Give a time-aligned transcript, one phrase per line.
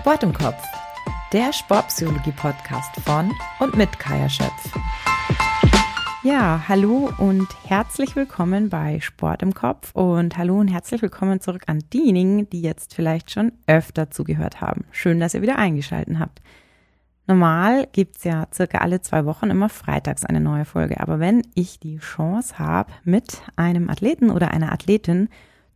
[0.00, 0.62] Sport im Kopf,
[1.30, 4.72] der Sportpsychologie-Podcast von und mit Kaya Schöpf.
[6.22, 11.64] Ja, hallo und herzlich willkommen bei Sport im Kopf und hallo und herzlich willkommen zurück
[11.66, 14.86] an diejenigen, die jetzt vielleicht schon öfter zugehört haben.
[14.90, 16.40] Schön, dass ihr wieder eingeschaltet habt.
[17.26, 21.78] Normal gibt's ja circa alle zwei Wochen immer freitags eine neue Folge, aber wenn ich
[21.78, 25.28] die Chance habe, mit einem Athleten oder einer Athletin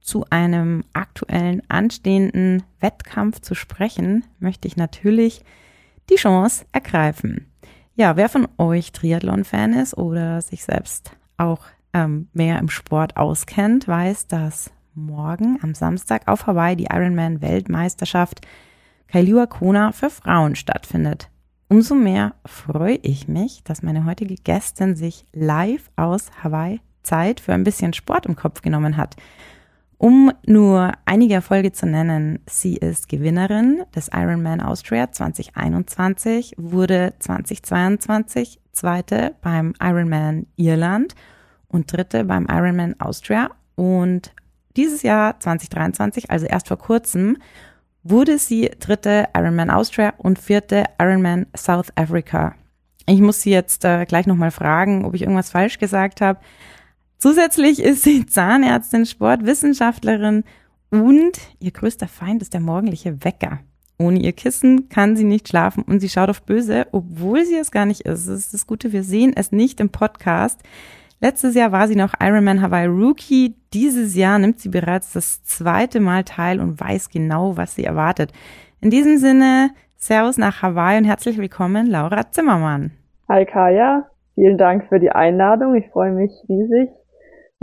[0.04, 5.42] zu einem aktuellen anstehenden Wettkampf zu sprechen, möchte ich natürlich
[6.10, 7.50] die Chance ergreifen.
[7.94, 13.88] Ja, wer von euch Triathlon-Fan ist oder sich selbst auch ähm, mehr im Sport auskennt,
[13.88, 18.42] weiß, dass morgen am Samstag auf Hawaii die Ironman-Weltmeisterschaft
[19.08, 21.30] Kailua Kona für Frauen stattfindet.
[21.68, 27.54] Umso mehr freue ich mich, dass meine heutige Gästin sich live aus Hawaii Zeit für
[27.54, 29.16] ein bisschen Sport im Kopf genommen hat.
[30.04, 38.60] Um nur einige Erfolge zu nennen, sie ist Gewinnerin des Ironman Austria 2021, wurde 2022
[38.72, 41.14] Zweite beim Ironman Irland
[41.68, 44.34] und Dritte beim Ironman Austria und
[44.76, 47.38] dieses Jahr 2023, also erst vor kurzem,
[48.02, 52.56] wurde sie Dritte Ironman Austria und Vierte Ironman South Africa.
[53.06, 56.40] Ich muss sie jetzt äh, gleich nochmal fragen, ob ich irgendwas falsch gesagt habe.
[57.24, 60.44] Zusätzlich ist sie Zahnärztin, Sportwissenschaftlerin
[60.90, 63.60] und ihr größter Feind ist der morgendliche Wecker.
[63.98, 67.70] Ohne ihr Kissen kann sie nicht schlafen und sie schaut auf böse, obwohl sie es
[67.70, 68.28] gar nicht ist.
[68.28, 70.60] Das ist das Gute, wir sehen es nicht im Podcast.
[71.18, 73.54] Letztes Jahr war sie noch Ironman Hawaii Rookie.
[73.72, 78.34] Dieses Jahr nimmt sie bereits das zweite Mal teil und weiß genau, was sie erwartet.
[78.82, 82.90] In diesem Sinne, Servus nach Hawaii und herzlich willkommen, Laura Zimmermann.
[83.30, 85.74] Hi Kaya, vielen Dank für die Einladung.
[85.74, 86.90] Ich freue mich riesig,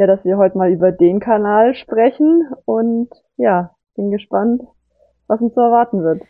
[0.02, 4.64] ja, dass wir heute mal über den Kanal sprechen und ja, bin gespannt,
[5.28, 6.24] was uns so erwarten wird.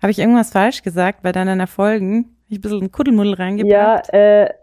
[0.00, 2.36] Habe ich irgendwas falsch gesagt bei deinen Erfolgen?
[2.44, 3.72] Habe ich ein bisschen Kuddelmuddel reingebracht?
[3.72, 4.54] Ja, äh,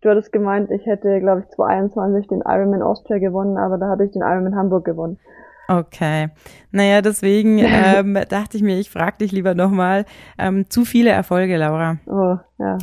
[0.00, 4.04] du hattest gemeint, ich hätte, glaube ich, 2021 den Ironman Austria gewonnen, aber da hatte
[4.04, 5.18] ich den Ironman Hamburg gewonnen.
[5.66, 6.28] Okay.
[6.70, 10.04] Naja, deswegen ähm, dachte ich mir, ich frage dich lieber nochmal.
[10.38, 11.98] Ähm, zu viele Erfolge, Laura.
[12.06, 12.78] Oh, ja.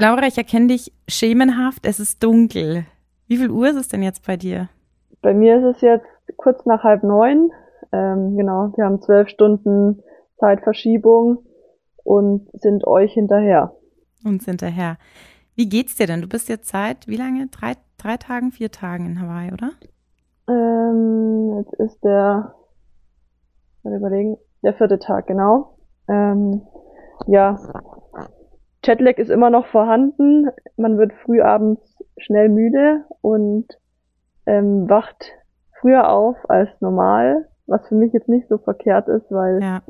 [0.00, 2.84] Laura, ich erkenne dich schemenhaft, es ist dunkel.
[3.28, 4.70] Wie viel Uhr ist es denn jetzt bei dir?
[5.20, 6.06] Bei mir ist es jetzt
[6.36, 7.50] kurz nach halb neun.
[7.92, 10.02] Ähm, genau, wir haben zwölf Stunden
[10.38, 11.44] Zeitverschiebung
[12.04, 13.76] und sind euch hinterher.
[14.24, 14.96] Uns hinterher.
[15.54, 16.22] Wie geht's dir denn?
[16.22, 17.48] Du bist jetzt seit wie lange?
[17.48, 19.72] Drei, drei Tagen, vier Tagen in Hawaii, oder?
[20.48, 22.54] Ähm, jetzt ist der,
[23.82, 25.76] mal überlegen, der vierte Tag, genau.
[26.08, 26.62] Ähm,
[27.26, 27.58] ja,
[28.84, 30.48] Jetlag ist immer noch vorhanden.
[30.76, 33.66] Man wird früh abends schnell müde und
[34.46, 35.32] ähm, wacht
[35.80, 39.82] früher auf als normal, was für mich jetzt nicht so verkehrt ist, weil ja.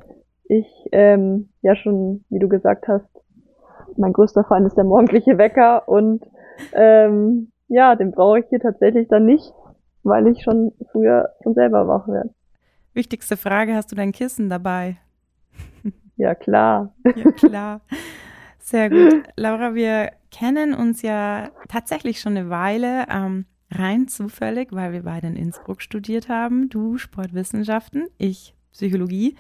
[0.49, 3.09] ich ähm, ja schon, wie du gesagt hast,
[3.97, 6.25] mein größter Feind ist der morgendliche Wecker und
[6.73, 9.53] ähm, ja, den brauche ich hier tatsächlich dann nicht,
[10.03, 12.31] weil ich schon früher von selber wach werde.
[12.95, 14.97] Wichtigste Frage, hast du dein Kissen dabei?
[16.19, 16.95] Ja, klar.
[17.15, 17.81] Ja, klar.
[18.59, 19.23] Sehr gut.
[19.37, 25.27] Laura, wir kennen uns ja tatsächlich schon eine Weile, ähm, rein zufällig, weil wir beide
[25.27, 26.69] in Innsbruck studiert haben.
[26.69, 29.37] Du Sportwissenschaften, ich Psychologie.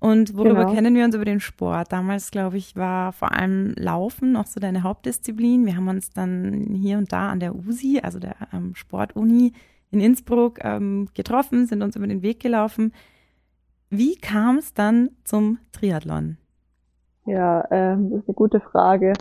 [0.00, 0.74] Und worüber genau.
[0.74, 1.90] kennen wir uns über den Sport?
[1.92, 5.64] Damals, glaube ich, war vor allem Laufen noch so deine Hauptdisziplin.
[5.64, 9.52] Wir haben uns dann hier und da an der USI, also der ähm, Sportuni
[9.90, 12.92] in Innsbruck, ähm, getroffen, sind uns über den Weg gelaufen.
[13.88, 16.36] Wie kam es dann zum Triathlon?
[17.26, 19.14] Ja, äh, das ist eine gute Frage.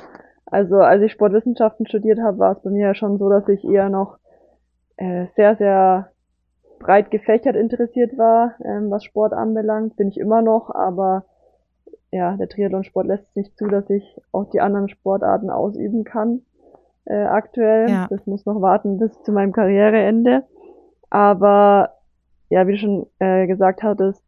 [0.54, 3.64] Also als ich Sportwissenschaften studiert habe, war es bei mir ja schon so, dass ich
[3.66, 4.20] eher noch
[4.98, 6.12] äh, sehr, sehr
[6.78, 9.96] breit gefächert interessiert war, ähm, was Sport anbelangt.
[9.96, 11.26] Bin ich immer noch, aber
[12.12, 16.42] ja, der Triathlonsport lässt es nicht zu, dass ich auch die anderen Sportarten ausüben kann
[17.06, 17.90] äh, aktuell.
[17.90, 18.08] Ja.
[18.12, 20.44] Das muss noch warten bis zu meinem Karriereende.
[21.10, 21.96] Aber
[22.50, 24.24] ja, wie du schon äh, gesagt hattest,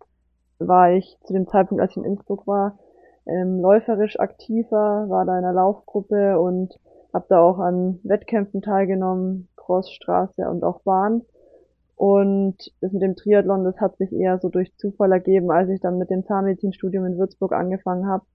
[0.58, 2.80] war ich zu dem Zeitpunkt, als ich in Innsbruck war,
[3.26, 6.74] ähm, läuferisch aktiver, war da in einer Laufgruppe und
[7.14, 11.24] habe da auch an Wettkämpfen teilgenommen, Crossstraße und auch Bahn.
[11.96, 15.80] Und das mit dem Triathlon, das hat sich eher so durch Zufall ergeben, als ich
[15.80, 18.26] dann mit dem Zahnmedizinstudium in Würzburg angefangen habe.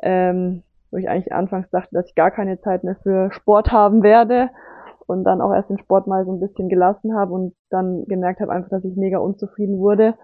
[0.00, 4.02] Ähm, wo ich eigentlich anfangs dachte, dass ich gar keine Zeit mehr für Sport haben
[4.02, 4.50] werde
[5.06, 8.40] und dann auch erst den Sport mal so ein bisschen gelassen habe und dann gemerkt
[8.40, 10.14] habe einfach, dass ich mega unzufrieden wurde.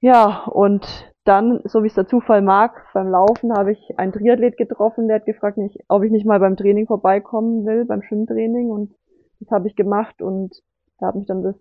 [0.00, 4.56] Ja, und dann, so wie es der Zufall mag, beim Laufen habe ich einen Triathlet
[4.56, 5.58] getroffen, der hat gefragt,
[5.88, 8.70] ob ich nicht mal beim Training vorbeikommen will, beim Schwimmtraining.
[8.70, 8.94] Und
[9.40, 10.62] das habe ich gemacht und
[10.98, 11.56] da hat mich dann das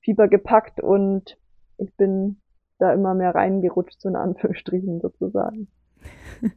[0.00, 1.38] Fieber gepackt und
[1.76, 2.40] ich bin
[2.78, 5.68] da immer mehr reingerutscht, so in Anführungsstrichen sozusagen.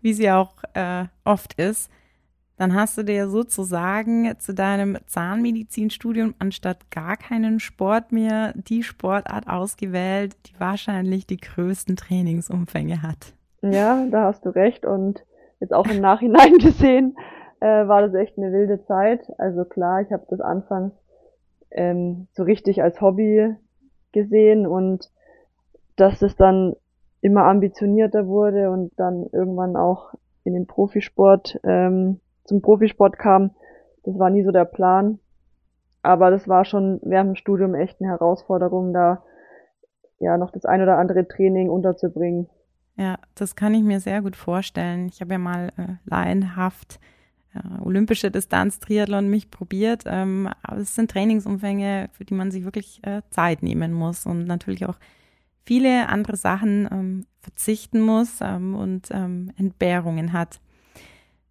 [0.00, 1.90] Wie sie auch äh, oft ist.
[2.60, 9.48] Dann hast du dir sozusagen zu deinem Zahnmedizinstudium anstatt gar keinen Sport mehr die Sportart
[9.48, 13.32] ausgewählt, die wahrscheinlich die größten Trainingsumfänge hat.
[13.62, 14.84] Ja, da hast du recht.
[14.84, 15.24] Und
[15.58, 17.16] jetzt auch im Nachhinein gesehen,
[17.60, 19.22] äh, war das echt eine wilde Zeit.
[19.38, 20.92] Also klar, ich habe das anfangs
[21.70, 23.56] ähm, so richtig als Hobby
[24.12, 25.10] gesehen und
[25.96, 26.76] dass es dann
[27.22, 30.12] immer ambitionierter wurde und dann irgendwann auch
[30.44, 33.50] in den Profisport ähm, zum Profisport kam,
[34.04, 35.18] das war nie so der Plan.
[36.02, 39.22] Aber das war schon während dem Studium echt eine Herausforderung, da
[40.18, 42.48] ja noch das ein oder andere Training unterzubringen.
[42.96, 45.08] Ja, das kann ich mir sehr gut vorstellen.
[45.08, 47.00] Ich habe ja mal äh, laienhaft
[47.54, 50.04] äh, olympische Distanz-Triathlon mich probiert.
[50.06, 54.44] Ähm, aber es sind Trainingsumfänge, für die man sich wirklich äh, Zeit nehmen muss und
[54.44, 54.98] natürlich auch
[55.64, 60.60] viele andere Sachen ähm, verzichten muss ähm, und ähm, Entbehrungen hat.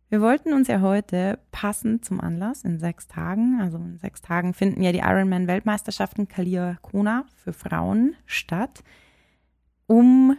[0.09, 4.55] Wir wollten uns ja heute passend zum Anlass in sechs Tagen, also in sechs Tagen
[4.55, 8.83] finden ja die Ironman-Weltmeisterschaften Kalia Kona für Frauen statt,
[9.85, 10.35] um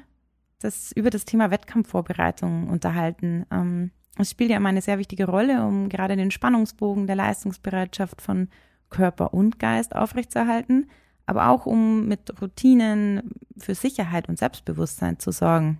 [0.58, 3.46] das über das Thema Wettkampfvorbereitung unterhalten.
[3.52, 8.20] Ähm, es spielt ja immer eine sehr wichtige Rolle, um gerade den Spannungsbogen der Leistungsbereitschaft
[8.20, 8.48] von
[8.90, 10.90] Körper und Geist aufrechtzuerhalten,
[11.26, 15.78] aber auch um mit Routinen für Sicherheit und Selbstbewusstsein zu sorgen.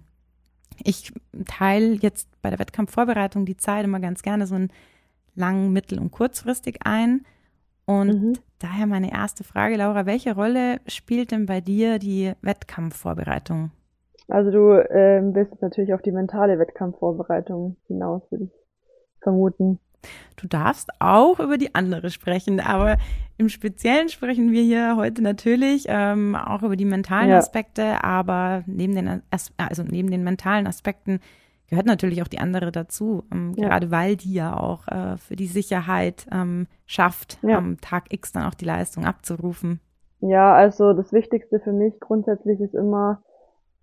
[0.85, 1.13] Ich
[1.47, 4.69] teile jetzt bei der Wettkampfvorbereitung die Zeit immer ganz gerne so in
[5.35, 7.23] lang, mittel- und kurzfristig ein.
[7.87, 8.33] Und mhm.
[8.59, 13.71] daher meine erste Frage, Laura, welche Rolle spielt denn bei dir die Wettkampfvorbereitung?
[14.29, 18.51] Also du ähm, bist natürlich auf die mentale Wettkampfvorbereitung hinaus, würde ich
[19.21, 19.81] vermuten.
[20.37, 22.97] Du darfst auch über die andere sprechen, aber
[23.37, 27.39] im Speziellen sprechen wir hier heute natürlich ähm, auch über die mentalen ja.
[27.39, 29.23] Aspekte, aber neben den,
[29.57, 31.21] also neben den mentalen Aspekten
[31.71, 33.69] gehört natürlich auch die andere dazu, ähm, ja.
[33.69, 37.57] gerade weil die ja auch äh, für die Sicherheit ähm, schafft, ja.
[37.57, 39.81] am Tag X dann auch die Leistung abzurufen.
[40.21, 43.23] Ja, also das Wichtigste für mich grundsätzlich ist immer,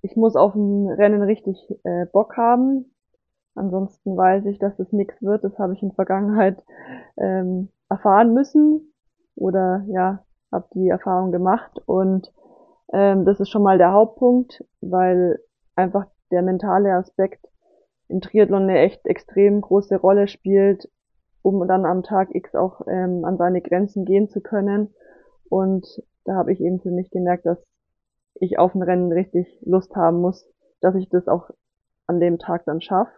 [0.02, 2.86] ich muss auf ein Rennen richtig äh, Bock haben.
[3.58, 5.44] Ansonsten weiß ich, dass es nichts wird.
[5.44, 6.64] Das habe ich in Vergangenheit
[7.18, 8.94] ähm, erfahren müssen
[9.36, 12.32] oder ja, habe die Erfahrung gemacht und
[12.94, 15.40] ähm, das ist schon mal der Hauptpunkt, weil
[15.76, 17.46] einfach der mentale Aspekt
[18.08, 20.90] im Triathlon eine echt extrem große Rolle spielt,
[21.42, 24.94] um dann am Tag X auch ähm, an seine Grenzen gehen zu können.
[25.50, 25.86] Und
[26.26, 27.62] da habe ich eben für mich gemerkt, dass
[28.36, 30.48] ich auf ein Rennen richtig Lust haben muss,
[30.82, 31.50] dass ich das auch
[32.06, 33.12] an dem Tag dann schaffe.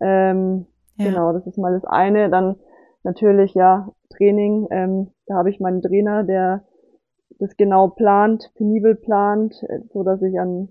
[0.00, 0.66] Ähm,
[0.96, 1.06] ja.
[1.06, 2.30] Genau, das ist mal das eine.
[2.30, 2.56] Dann
[3.02, 4.68] natürlich ja Training.
[4.70, 6.64] Ähm, da habe ich meinen Trainer, der
[7.38, 10.68] das genau plant, penibel plant, äh, so dass ich an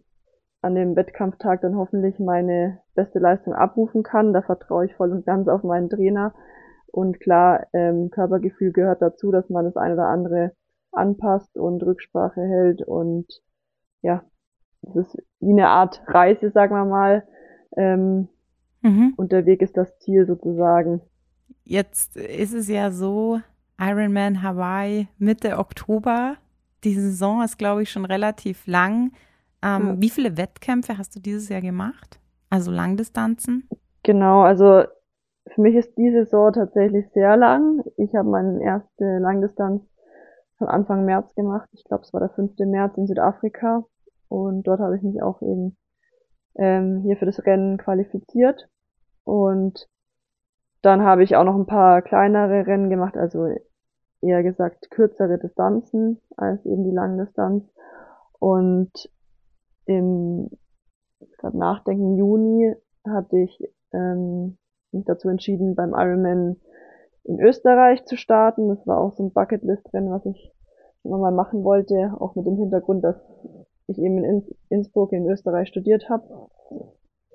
[0.61, 4.33] an dem Wettkampftag dann hoffentlich meine beste Leistung abrufen kann.
[4.33, 6.33] Da vertraue ich voll und ganz auf meinen Trainer.
[6.91, 10.51] Und klar, ähm, Körpergefühl gehört dazu, dass man das eine oder andere
[10.91, 13.27] anpasst und Rücksprache hält und
[14.01, 14.23] ja,
[14.81, 17.23] das ist wie eine Art Reise, sagen wir mal.
[17.77, 18.27] Ähm,
[18.81, 19.13] mhm.
[19.17, 21.01] Und der Weg ist das Ziel sozusagen.
[21.63, 23.39] Jetzt ist es ja so,
[23.79, 26.35] Ironman Hawaii Mitte Oktober.
[26.83, 29.11] Die Saison ist, glaube ich, schon relativ lang.
[29.61, 29.95] Ähm, ja.
[30.01, 32.19] Wie viele Wettkämpfe hast du dieses Jahr gemacht?
[32.49, 33.67] Also Langdistanzen?
[34.03, 34.83] Genau, also
[35.53, 37.83] für mich ist die Saison tatsächlich sehr lang.
[37.97, 39.83] Ich habe meine erste Langdistanz
[40.57, 41.69] von Anfang März gemacht.
[41.73, 42.53] Ich glaube, es war der 5.
[42.59, 43.85] März in Südafrika.
[44.27, 45.77] Und dort habe ich mich auch eben
[46.55, 48.67] ähm, hier für das Rennen qualifiziert.
[49.29, 49.87] Und
[50.81, 53.53] dann habe ich auch noch ein paar kleinere Rennen gemacht, also
[54.21, 57.63] eher gesagt kürzere Distanzen als eben die Langdistanz.
[58.39, 58.91] Und
[59.85, 60.49] im
[61.37, 62.73] gerade nachdenken Juni
[63.05, 64.57] hatte ich ähm,
[64.91, 66.57] mich dazu entschieden, beim Ironman
[67.23, 68.69] in Österreich zu starten.
[68.69, 70.51] Das war auch so ein Bucketlist-Rennen, was ich
[71.03, 73.21] immer mal machen wollte, auch mit dem Hintergrund, dass
[73.85, 76.49] ich eben in Innsbruck in Österreich studiert habe.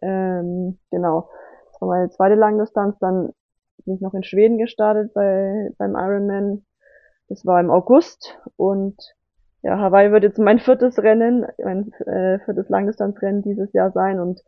[0.02, 1.28] Ähm, genau,
[1.75, 2.99] das war meine zweite Langdistanz.
[3.00, 3.33] Dann
[3.85, 6.64] bin ich noch in Schweden gestartet bei, beim Ironman.
[7.28, 8.97] Das war im August und
[9.62, 14.43] ja, Hawaii wird jetzt mein viertes Rennen, mein äh, viertes Langdistanzrennen dieses Jahr sein und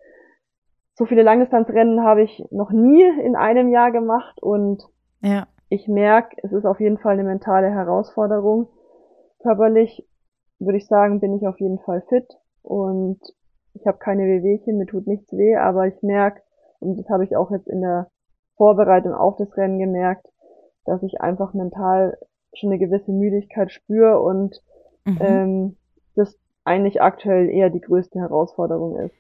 [0.95, 4.83] so viele Langdistanzrennen habe ich noch nie in einem Jahr gemacht und
[5.23, 5.47] ja.
[5.71, 8.68] ich merke, es ist auf jeden Fall eine mentale Herausforderung.
[9.40, 10.06] Körperlich
[10.59, 12.26] würde ich sagen, bin ich auf jeden Fall fit
[12.62, 13.21] und
[13.73, 16.42] ich habe keine Wehwehchen, mir tut nichts weh, aber ich merke,
[16.87, 18.11] und das habe ich auch jetzt in der
[18.57, 20.26] Vorbereitung auf das Rennen gemerkt,
[20.85, 22.16] dass ich einfach mental
[22.55, 24.62] schon eine gewisse Müdigkeit spüre und
[25.05, 25.19] mhm.
[25.21, 25.76] ähm,
[26.14, 29.14] das eigentlich aktuell eher die größte Herausforderung ist.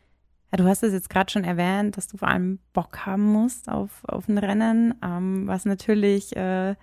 [0.52, 3.68] Ja, du hast es jetzt gerade schon erwähnt, dass du vor allem Bock haben musst
[3.68, 6.74] auf, auf ein Rennen, ähm, was natürlich äh,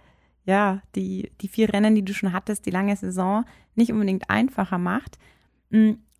[0.45, 4.77] ja die, die vier Rennen, die du schon hattest, die lange Saison nicht unbedingt einfacher
[4.77, 5.17] macht.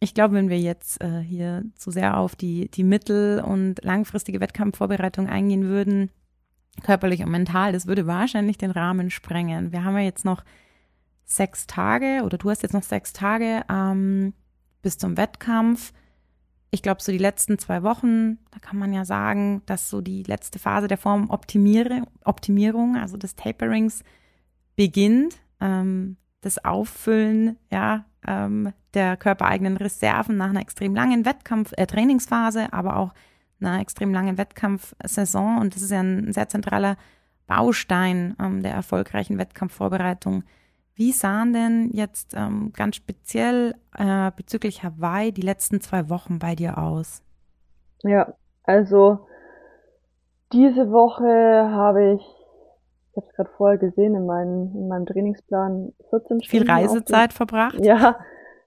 [0.03, 4.41] Ich glaube, wenn wir jetzt äh, hier zu sehr auf die, die mittel- und langfristige
[4.41, 6.09] Wettkampfvorbereitung eingehen würden,
[6.83, 9.71] körperlich und mental, das würde wahrscheinlich den Rahmen sprengen.
[9.71, 10.43] Wir haben ja jetzt noch
[11.23, 14.33] sechs Tage oder du hast jetzt noch sechs Tage ähm,
[14.81, 15.93] bis zum Wettkampf.
[16.69, 20.23] Ich glaube, so die letzten zwei Wochen, da kann man ja sagen, dass so die
[20.23, 24.03] letzte Phase der Formoptimierung, also des Taperings,
[24.75, 25.37] beginnt.
[25.61, 32.71] Ähm, das Auffüllen ja, ähm, der körpereigenen Reserven nach einer extrem langen Wettkampf, äh, Trainingsphase,
[32.71, 33.13] aber auch
[33.59, 35.57] einer extrem langen Wettkampfsaison.
[35.59, 36.97] Und das ist ja ein sehr zentraler
[37.47, 40.43] Baustein ähm, der erfolgreichen Wettkampfvorbereitung.
[40.95, 46.55] Wie sahen denn jetzt ähm, ganz speziell äh, bezüglich Hawaii die letzten zwei Wochen bei
[46.55, 47.23] dir aus?
[48.03, 48.33] Ja,
[48.63, 49.25] also
[50.51, 52.21] diese Woche habe ich,
[53.13, 56.43] ich habe es gerade vorher gesehen, in, meinem in meinem Trainingsplan 14 Stunden.
[56.43, 57.85] Viel Reisezeit den, verbracht?
[57.85, 58.17] Ja,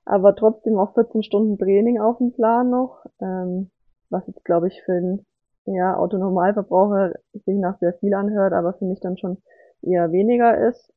[0.04, 3.70] aber trotzdem auch 14 Stunden Training auf dem Plan noch, ähm,
[4.08, 5.26] was jetzt glaube ich für einen
[5.64, 9.38] ja, Autonormalverbraucher sich nach sehr viel anhört, aber für mich dann schon
[9.82, 10.92] eher weniger ist.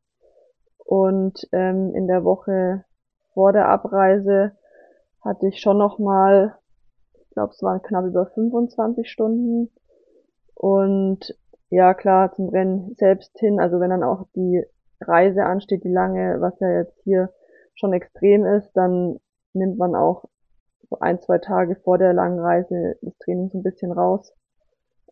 [0.77, 2.85] Und ähm, in der Woche
[3.33, 4.51] vor der Abreise
[5.21, 6.55] hatte ich schon noch mal,
[7.19, 9.71] ich glaube, es waren knapp über 25 Stunden.
[10.53, 11.35] Und
[11.69, 14.63] ja, klar, zum Rennen selbst hin, also wenn dann auch die
[15.01, 17.31] Reise ansteht, die lange, was ja jetzt hier
[17.75, 19.19] schon extrem ist, dann
[19.53, 20.25] nimmt man auch
[20.89, 24.33] so ein, zwei Tage vor der langen Reise das Training so ein bisschen raus,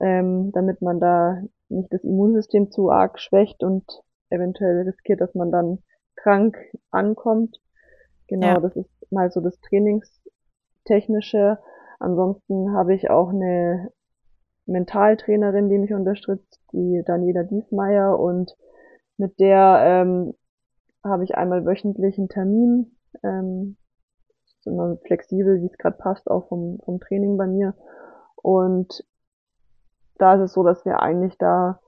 [0.01, 3.85] ähm, damit man da nicht das Immunsystem zu arg schwächt und
[4.29, 5.83] eventuell riskiert, dass man dann
[6.15, 6.57] krank
[6.91, 7.61] ankommt.
[8.27, 8.59] Genau, ja.
[8.59, 11.59] das ist mal so das Trainingstechnische.
[11.99, 13.91] Ansonsten habe ich auch eine
[14.67, 18.55] Mentaltrainerin, die mich unterstützt, die Daniela Diesmeier und
[19.17, 20.33] mit der ähm,
[21.03, 22.97] habe ich einmal wöchentlich einen Termin.
[23.23, 23.77] Ähm,
[24.45, 27.73] ist immer flexibel, wie es gerade passt, auch vom, vom Training bei mir.
[28.35, 29.03] Und
[30.17, 31.79] da ist es so, dass wir eigentlich da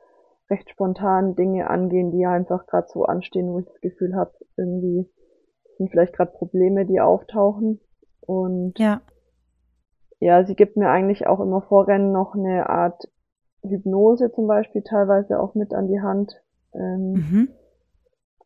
[0.50, 5.10] recht spontan Dinge angehen, die einfach gerade so anstehen, wo ich das Gefühl habe, irgendwie
[5.78, 7.80] sind vielleicht gerade Probleme, die auftauchen.
[8.22, 9.02] Und ja.
[10.20, 13.08] Ja, sie gibt mir eigentlich auch immer vor Rennen noch eine Art
[13.64, 16.42] Hypnose zum Beispiel teilweise auch mit an die Hand.
[16.74, 17.50] Ähm, mhm.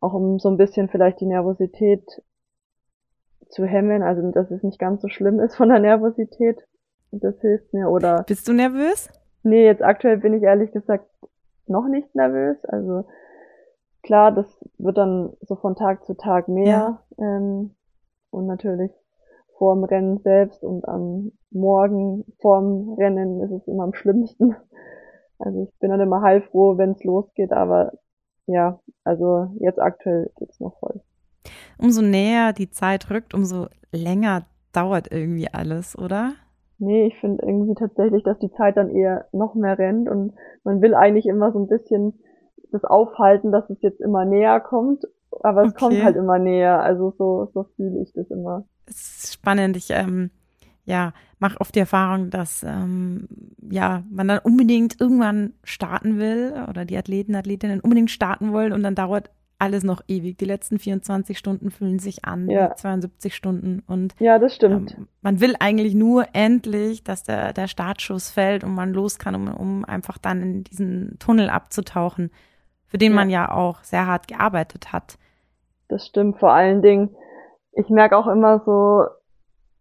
[0.00, 2.04] Auch um so ein bisschen vielleicht die Nervosität
[3.48, 6.66] zu hemmen, also dass es nicht ganz so schlimm ist von der Nervosität.
[7.10, 7.90] Das hilft mir.
[7.90, 9.08] Oder bist du nervös?
[9.42, 11.08] Nee, jetzt aktuell bin ich ehrlich gesagt
[11.66, 12.64] noch nicht nervös.
[12.64, 13.04] Also
[14.02, 14.46] klar, das
[14.78, 17.00] wird dann so von Tag zu Tag mehr.
[17.18, 17.24] Ja.
[17.24, 17.74] Ähm,
[18.30, 18.90] und natürlich
[19.58, 24.56] vor dem Rennen selbst und am Morgen vorm Rennen ist es immer am schlimmsten.
[25.38, 27.92] Also ich bin dann immer heilfroh, wenn es losgeht, aber
[28.46, 31.00] ja, also jetzt aktuell geht's noch voll.
[31.78, 36.32] Umso näher die Zeit rückt, umso länger dauert irgendwie alles, oder?
[36.78, 40.34] Nee, ich finde irgendwie tatsächlich, dass die Zeit dann eher noch mehr rennt und
[40.64, 42.20] man will eigentlich immer so ein bisschen
[42.72, 45.04] das aufhalten, dass es jetzt immer näher kommt,
[45.42, 45.84] aber es okay.
[45.84, 46.80] kommt halt immer näher.
[46.80, 48.64] Also so, so fühle ich das immer.
[48.86, 49.76] Es ist spannend.
[49.76, 50.30] Ich ähm,
[50.84, 53.26] ja, mache oft die Erfahrung, dass ähm,
[53.70, 58.82] ja, man dann unbedingt irgendwann starten will oder die Athleten, Athletinnen unbedingt starten wollen und
[58.82, 60.36] dann dauert alles noch ewig.
[60.38, 62.74] Die letzten 24 Stunden fühlen sich an, ja.
[62.74, 63.82] 72 Stunden.
[63.86, 64.94] Und ja, das stimmt.
[64.96, 69.34] Ähm, man will eigentlich nur endlich, dass der, der Startschuss fällt und man los kann,
[69.34, 72.30] um, um einfach dann in diesen Tunnel abzutauchen,
[72.86, 73.16] für den ja.
[73.16, 75.18] man ja auch sehr hart gearbeitet hat.
[75.88, 76.38] Das stimmt.
[76.38, 77.10] Vor allen Dingen,
[77.76, 79.04] ich merke auch immer so,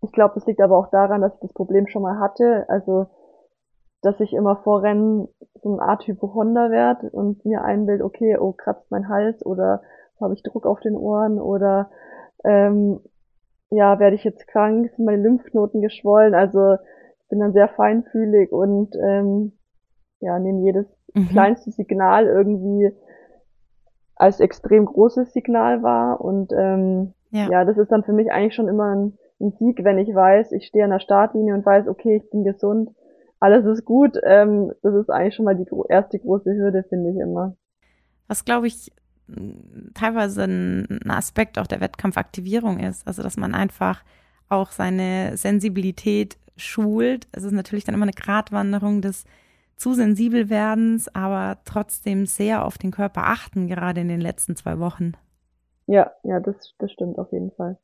[0.01, 2.65] ich glaube, das liegt aber auch daran, dass ich das Problem schon mal hatte.
[2.67, 3.07] Also
[4.03, 5.29] dass ich immer vor Rennen
[5.61, 9.81] so eine Art Hypochonder werde und mir einbild, okay, oh, kratzt mein Hals oder
[10.19, 11.89] habe ich Druck auf den Ohren oder
[12.43, 12.99] ähm,
[13.69, 16.35] ja, werde ich jetzt krank, sind meine Lymphknoten geschwollen.
[16.35, 19.53] Also ich bin dann sehr feinfühlig und ähm,
[20.19, 21.29] ja, nehme jedes mhm.
[21.29, 22.91] kleinste Signal irgendwie
[24.15, 26.21] als extrem großes Signal wahr.
[26.21, 27.49] Und ähm, ja.
[27.49, 30.51] ja, das ist dann für mich eigentlich schon immer ein, ein Sieg, wenn ich weiß,
[30.53, 32.91] ich stehe an der Startlinie und weiß, okay, ich bin gesund
[33.43, 34.17] alles ist gut.
[34.25, 37.57] Ähm, das ist eigentlich schon mal die erste große Hürde, finde ich immer.
[38.29, 38.89] Was, glaube ich,
[39.93, 43.05] teilweise ein Aspekt auch der Wettkampfaktivierung ist.
[43.05, 44.01] Also, dass man einfach
[44.47, 47.27] auch seine Sensibilität schult.
[47.33, 49.25] Es ist natürlich dann immer eine Gratwanderung des
[49.75, 54.79] zu sensibel werdens, aber trotzdem sehr auf den Körper achten, gerade in den letzten zwei
[54.79, 55.13] Wochen.
[55.87, 57.77] Ja, ja, das, das stimmt auf jeden Fall.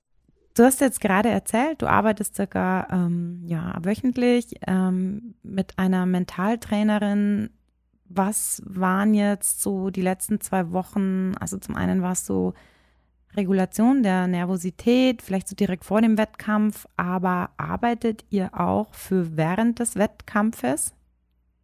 [0.56, 7.50] Du hast jetzt gerade erzählt, du arbeitest circa ähm, ja, wöchentlich ähm, mit einer Mentaltrainerin.
[8.06, 11.34] Was waren jetzt so die letzten zwei Wochen?
[11.40, 12.54] Also zum einen war es so
[13.38, 19.80] Regulation der Nervosität, vielleicht so direkt vor dem Wettkampf, aber arbeitet ihr auch für während
[19.80, 20.96] des Wettkampfes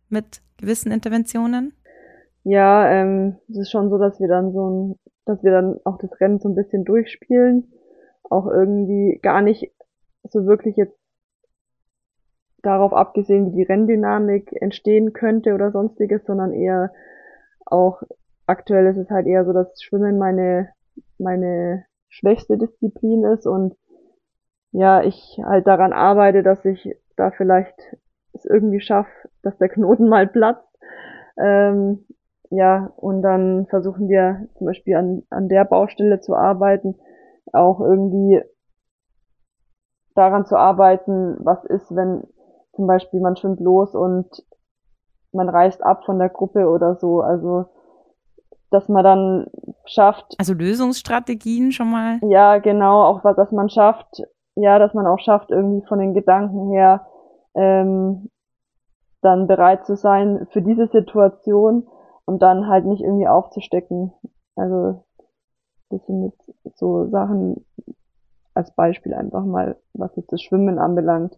[0.09, 1.73] mit gewissen Interventionen?
[2.43, 5.97] Ja, ähm, es ist schon so, dass wir dann so ein, dass wir dann auch
[5.97, 7.71] das Rennen so ein bisschen durchspielen,
[8.23, 9.71] auch irgendwie gar nicht
[10.23, 10.97] so wirklich jetzt
[12.61, 16.91] darauf abgesehen, wie die Renndynamik entstehen könnte oder sonstiges, sondern eher
[17.65, 18.01] auch
[18.47, 20.69] aktuell ist es halt eher so, dass Schwimmen meine
[21.17, 23.75] meine schwächste Disziplin ist und
[24.71, 27.75] ja, ich halt daran arbeite, dass ich da vielleicht
[28.33, 29.09] es irgendwie schaffe,
[29.41, 30.67] dass der Knoten mal platzt.
[31.37, 32.05] Ähm,
[32.55, 36.95] ja, und dann versuchen wir zum Beispiel an, an der Baustelle zu arbeiten,
[37.53, 38.41] auch irgendwie
[40.15, 42.23] daran zu arbeiten, was ist, wenn
[42.73, 44.27] zum Beispiel man schwimmt los und
[45.31, 47.21] man reist ab von der Gruppe oder so.
[47.21, 47.65] Also
[48.71, 49.47] dass man dann
[49.85, 50.35] schafft.
[50.37, 52.19] Also Lösungsstrategien schon mal?
[52.23, 54.23] Ja, genau, auch was, dass man schafft,
[54.55, 57.05] ja, dass man auch schafft, irgendwie von den Gedanken her
[57.55, 58.29] ähm,
[59.21, 61.87] dann bereit zu sein für diese Situation
[62.25, 64.11] und dann halt nicht irgendwie aufzustecken.
[64.55, 65.03] Also
[65.89, 67.65] das sind jetzt so Sachen
[68.53, 71.37] als Beispiel einfach mal, was jetzt das Schwimmen anbelangt.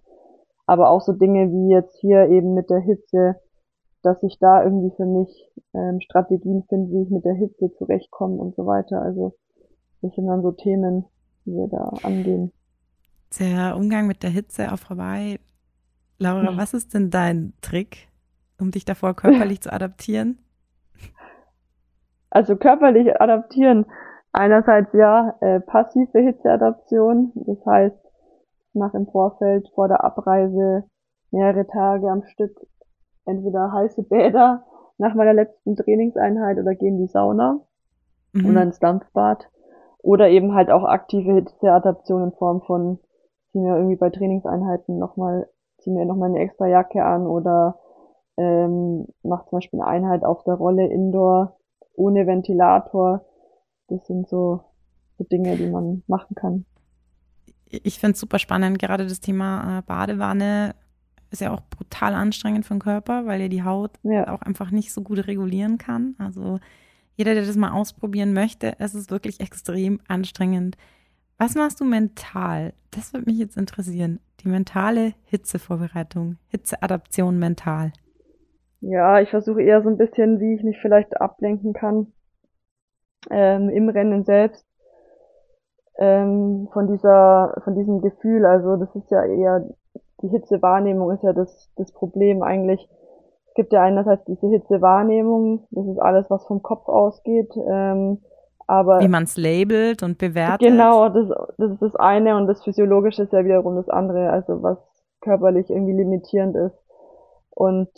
[0.65, 3.35] Aber auch so Dinge wie jetzt hier eben mit der Hitze,
[4.03, 8.35] dass ich da irgendwie für mich ähm, Strategien finde, wie ich mit der Hitze zurechtkomme
[8.35, 9.01] und so weiter.
[9.01, 9.35] Also
[10.01, 11.05] das sind dann so Themen,
[11.45, 12.51] die wir da angehen.
[13.39, 15.39] Der Umgang mit der Hitze auf Hawaii.
[16.19, 18.07] Laura, was ist denn dein Trick,
[18.59, 20.39] um dich davor körperlich zu adaptieren?
[22.29, 23.85] Also körperlich adaptieren.
[24.31, 27.31] Einerseits ja, äh, passive Hitzeadaption.
[27.35, 27.97] Das heißt,
[28.73, 30.83] mache im Vorfeld vor der Abreise
[31.31, 32.55] mehrere Tage am Stück
[33.25, 34.63] entweder heiße Bäder
[34.97, 37.59] nach meiner letzten Trainingseinheit oder gehe in die Sauna
[38.33, 38.45] mhm.
[38.45, 39.49] oder ins Dampfbad.
[39.99, 42.99] Oder eben halt auch aktive Hitzeadaption in Form von,
[43.51, 45.49] zieh mir irgendwie bei Trainingseinheiten nochmal,
[45.79, 47.79] zieh mir nochmal eine extra Jacke an oder
[48.37, 51.57] ähm, mach zum Beispiel eine Einheit auf der Rolle Indoor
[51.97, 53.25] ohne Ventilator.
[53.89, 54.61] Das sind so,
[55.17, 56.65] so Dinge, die man machen kann.
[57.65, 60.73] Ich finde es super spannend, gerade das Thema äh, Badewanne
[61.29, 64.33] ist ja auch brutal anstrengend für den Körper, weil er die Haut ja.
[64.33, 66.15] auch einfach nicht so gut regulieren kann.
[66.19, 66.59] Also
[67.17, 70.77] jeder, der das mal ausprobieren möchte, es ist wirklich extrem anstrengend.
[71.37, 72.73] Was machst du mental?
[72.91, 74.19] Das würde mich jetzt interessieren.
[74.39, 77.91] Die mentale Hitzevorbereitung, Hitzeadaption mental.
[78.89, 82.13] Ja, ich versuche eher so ein bisschen, wie ich mich vielleicht ablenken kann
[83.29, 84.65] ähm, im Rennen selbst
[85.97, 88.45] ähm, von dieser, von diesem Gefühl.
[88.45, 89.67] Also das ist ja eher
[90.21, 92.87] die Hitzewahrnehmung ist ja das, das Problem eigentlich.
[93.47, 97.51] Es gibt ja einerseits diese Hitzewahrnehmung, das ist alles, was vom Kopf ausgeht.
[97.55, 98.21] Ähm,
[98.67, 100.59] aber Wie man es labelt und bewertet.
[100.67, 104.61] Genau, das, das ist das eine und das Physiologische ist ja wiederum das andere, also
[104.61, 104.77] was
[105.21, 106.77] körperlich irgendwie limitierend ist.
[107.49, 107.89] Und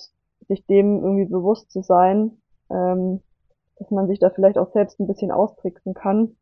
[0.50, 3.22] sich dem irgendwie bewusst zu sein, ähm,
[3.78, 6.36] dass man sich da vielleicht auch selbst ein bisschen austricksen kann.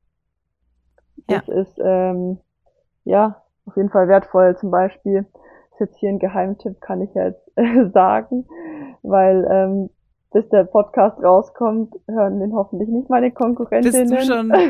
[1.27, 1.53] Das ja.
[1.53, 2.39] ist ähm,
[3.03, 4.57] ja auf jeden Fall wertvoll.
[4.57, 5.27] Zum Beispiel
[5.73, 8.47] ist jetzt hier ein Geheimtipp, kann ich jetzt äh, sagen,
[9.03, 9.89] weil ähm,
[10.31, 14.09] bis der Podcast rauskommt, hören den hoffentlich nicht meine Konkurrentinnen.
[14.09, 14.51] Bist du schon?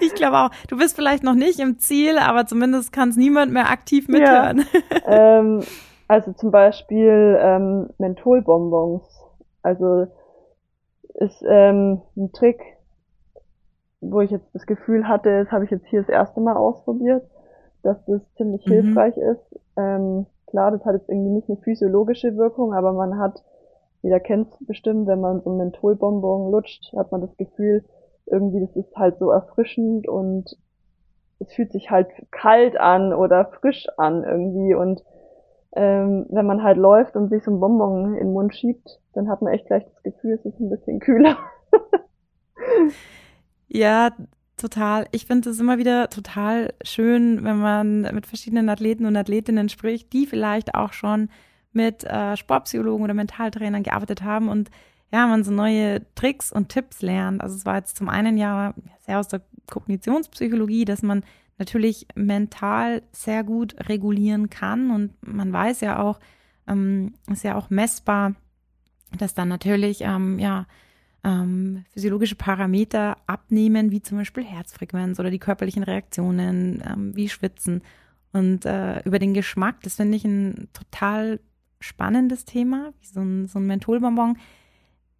[0.00, 0.50] ich glaube auch.
[0.68, 4.64] Du bist vielleicht noch nicht im Ziel, aber zumindest kann es niemand mehr aktiv mithören.
[5.06, 5.38] Ja.
[5.38, 5.62] ähm,
[6.08, 9.02] also zum Beispiel ähm, Mentholbonbons.
[9.62, 10.06] Also
[11.14, 12.60] ist ähm, ein Trick,
[14.00, 17.22] wo ich jetzt das Gefühl hatte, das habe ich jetzt hier das erste Mal ausprobiert
[17.84, 18.70] dass das ziemlich mhm.
[18.70, 19.60] hilfreich ist.
[19.76, 23.42] Ähm, klar, das hat jetzt irgendwie nicht eine physiologische Wirkung, aber man hat,
[24.02, 27.84] jeder kennt es bestimmt, wenn man so einen Mentholbonbon lutscht, hat man das Gefühl,
[28.26, 30.56] irgendwie, das ist halt so erfrischend und
[31.40, 35.04] es fühlt sich halt kalt an oder frisch an irgendwie und
[35.74, 39.28] ähm, wenn man halt läuft und sich so ein Bonbon in den Mund schiebt, dann
[39.28, 41.36] hat man echt gleich das Gefühl, es ist ein bisschen kühler.
[43.68, 44.10] ja,
[44.56, 45.08] Total.
[45.10, 50.12] Ich finde es immer wieder total schön, wenn man mit verschiedenen Athleten und Athletinnen spricht,
[50.12, 51.28] die vielleicht auch schon
[51.72, 54.70] mit äh, Sportpsychologen oder Mentaltrainern gearbeitet haben und
[55.12, 57.42] ja, man so neue Tricks und Tipps lernt.
[57.42, 61.24] Also es war jetzt zum einen ja sehr aus der Kognitionspsychologie, dass man
[61.58, 66.20] natürlich mental sehr gut regulieren kann und man weiß ja auch,
[66.66, 68.34] ähm, ist ja auch messbar,
[69.16, 70.66] dass dann natürlich ähm, ja
[71.24, 77.82] ähm, physiologische Parameter abnehmen, wie zum Beispiel Herzfrequenz oder die körperlichen Reaktionen, ähm, wie Schwitzen.
[78.32, 81.40] Und äh, über den Geschmack, das finde ich ein total
[81.80, 84.36] spannendes Thema, wie so ein, so ein Mentholbonbon.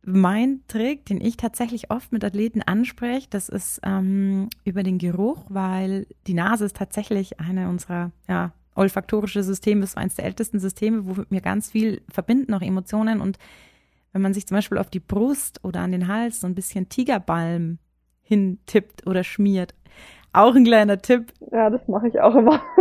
[0.07, 5.45] Mein Trick, den ich tatsächlich oft mit Athleten anspreche, das ist ähm, über den Geruch,
[5.49, 11.07] weil die Nase ist tatsächlich eine unserer ja, olfaktorische Systeme, ist eines der ältesten Systeme,
[11.07, 13.21] wo wir ganz viel verbinden, auch Emotionen.
[13.21, 13.39] Und
[14.13, 16.89] wenn man sich zum Beispiel auf die Brust oder an den Hals so ein bisschen
[16.89, 17.79] Tigerbalm
[18.23, 19.75] hintippt oder schmiert,
[20.35, 21.33] auch ein kleiner Tipp.
[21.53, 22.61] Ja, das mache ich auch immer.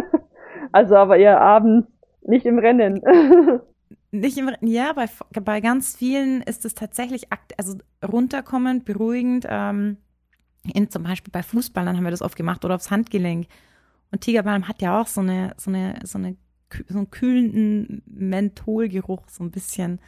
[0.71, 1.87] Also aber eher abends,
[2.23, 3.03] nicht im Rennen.
[4.13, 5.07] Nicht im, ja, bei,
[5.41, 9.47] bei ganz vielen ist es tatsächlich, also runterkommend, beruhigend.
[9.49, 9.97] Ähm,
[10.71, 13.47] in, zum Beispiel bei Fußballern haben wir das oft gemacht oder aufs Handgelenk.
[14.11, 16.35] Und Tigerbalm hat ja auch so eine, so eine, so eine,
[16.87, 19.99] so einen kühlenden Mentholgeruch, so ein bisschen.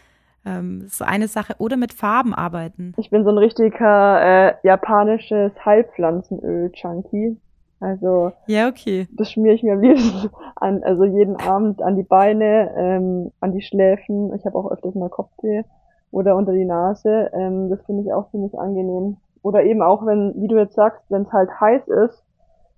[0.46, 1.56] Ähm, so eine Sache.
[1.58, 2.94] Oder mit Farben arbeiten.
[2.98, 7.38] Ich bin so ein richtiger äh, japanisches Heilpflanzenöl-Junkie.
[7.79, 9.07] Also ja, okay.
[9.11, 13.51] Das schmiere ich mir am liebsten an, also jeden Abend an die Beine, ähm, an
[13.51, 14.33] die Schläfen.
[14.35, 15.63] Ich habe auch öfters mal Kopfweh
[16.11, 17.29] oder unter die Nase.
[17.33, 19.17] Ähm, das finde ich auch ziemlich angenehm.
[19.41, 22.23] Oder eben auch, wenn, wie du jetzt sagst, wenn es halt heiß ist,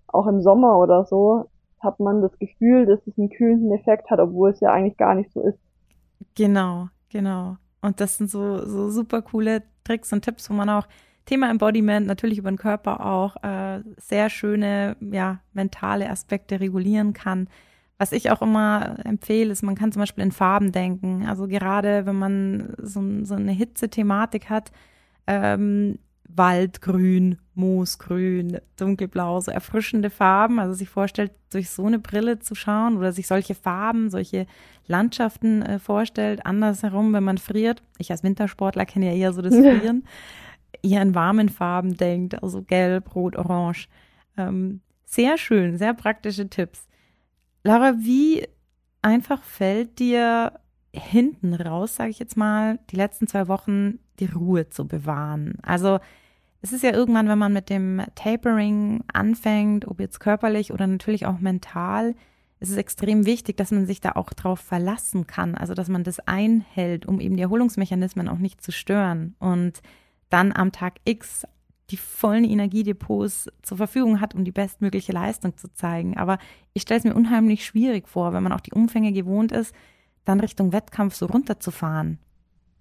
[0.08, 1.46] auch im Sommer oder so,
[1.80, 5.14] hat man das Gefühl, dass es einen kühlenden Effekt hat, obwohl es ja eigentlich gar
[5.14, 5.60] nicht so ist.
[6.36, 7.58] Genau, genau.
[7.82, 10.88] Und das sind so, so super coole Tricks und Tipps, wo man auch
[11.28, 17.50] Thema Embodiment, natürlich über den Körper auch äh, sehr schöne, ja, mentale Aspekte regulieren kann.
[18.00, 21.26] Was ich auch immer empfehle, ist, man kann zum Beispiel in Farben denken.
[21.28, 24.72] Also gerade wenn man so, so eine Hitze-Thematik hat,
[25.28, 30.60] ähm, Waldgrün, Moosgrün, dunkelblau, so erfrischende Farben.
[30.60, 34.46] Also sich vorstellt, durch so eine Brille zu schauen oder sich solche Farben, solche
[34.86, 36.46] Landschaften äh, vorstellt.
[36.46, 37.84] Andersherum, wenn man friert.
[37.98, 40.04] Ich als Wintersportler kenne ja eher so das Frieren
[40.84, 43.88] eher in warmen Farben denkt, also gelb, rot, orange.
[44.38, 46.88] Ähm, sehr schön, sehr praktische Tipps.
[47.64, 48.48] Laura, wie
[49.02, 50.60] einfach fällt dir
[50.94, 55.58] hinten raus, sage ich jetzt mal, die letzten zwei Wochen die Ruhe zu bewahren?
[55.62, 56.00] Also
[56.62, 61.26] es ist ja irgendwann, wenn man mit dem Tapering anfängt, ob jetzt körperlich oder natürlich
[61.26, 62.16] auch mental,
[62.60, 66.04] es ist extrem wichtig, dass man sich da auch drauf verlassen kann, also dass man
[66.04, 69.36] das einhält, um eben die Erholungsmechanismen auch nicht zu stören.
[69.40, 69.82] Und
[70.30, 71.46] dann am Tag X
[71.90, 76.18] die vollen Energiedepots zur Verfügung hat, um die bestmögliche Leistung zu zeigen.
[76.18, 76.38] Aber
[76.74, 79.74] ich stelle es mir unheimlich schwierig vor, wenn man auch die Umfänge gewohnt ist,
[80.26, 82.20] dann Richtung Wettkampf so runterzufahren.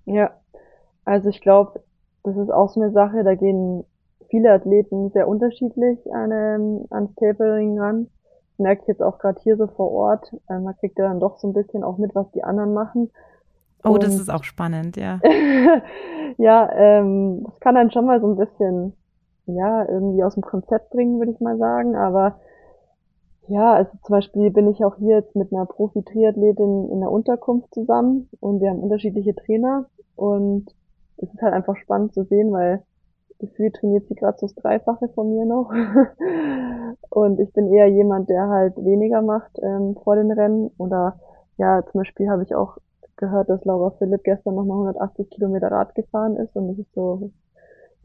[0.06, 0.32] Ja,
[1.04, 1.84] also ich glaube,
[2.24, 3.84] das ist auch so eine Sache, da gehen
[4.28, 8.08] viele Athleten sehr unterschiedlich an, ähm, ans Tapering ran.
[8.50, 10.32] Das merke ich jetzt auch gerade hier so vor Ort.
[10.48, 13.12] Äh, man kriegt ja dann doch so ein bisschen auch mit, was die anderen machen.
[13.84, 15.20] Oh, und, das ist auch spannend, ja.
[16.38, 18.94] ja, ähm, das kann dann schon mal so ein bisschen,
[19.46, 21.94] ja, irgendwie aus dem Konzept bringen, würde ich mal sagen.
[21.96, 22.40] Aber
[23.48, 27.72] ja, also zum Beispiel bin ich auch hier jetzt mit einer Profi-Triathletin in der Unterkunft
[27.72, 29.86] zusammen und wir haben unterschiedliche Trainer
[30.16, 30.66] und
[31.18, 32.82] es ist halt einfach spannend zu sehen, weil
[33.38, 35.70] gefühlt trainiert sie gerade so das Dreifache von mir noch.
[37.10, 40.70] und ich bin eher jemand, der halt weniger macht ähm, vor den Rennen.
[40.78, 41.18] Oder
[41.58, 42.78] ja, zum Beispiel habe ich auch
[43.16, 47.30] gehört, dass Laura Philipp gestern nochmal 180 Kilometer Rad gefahren ist und das ist so,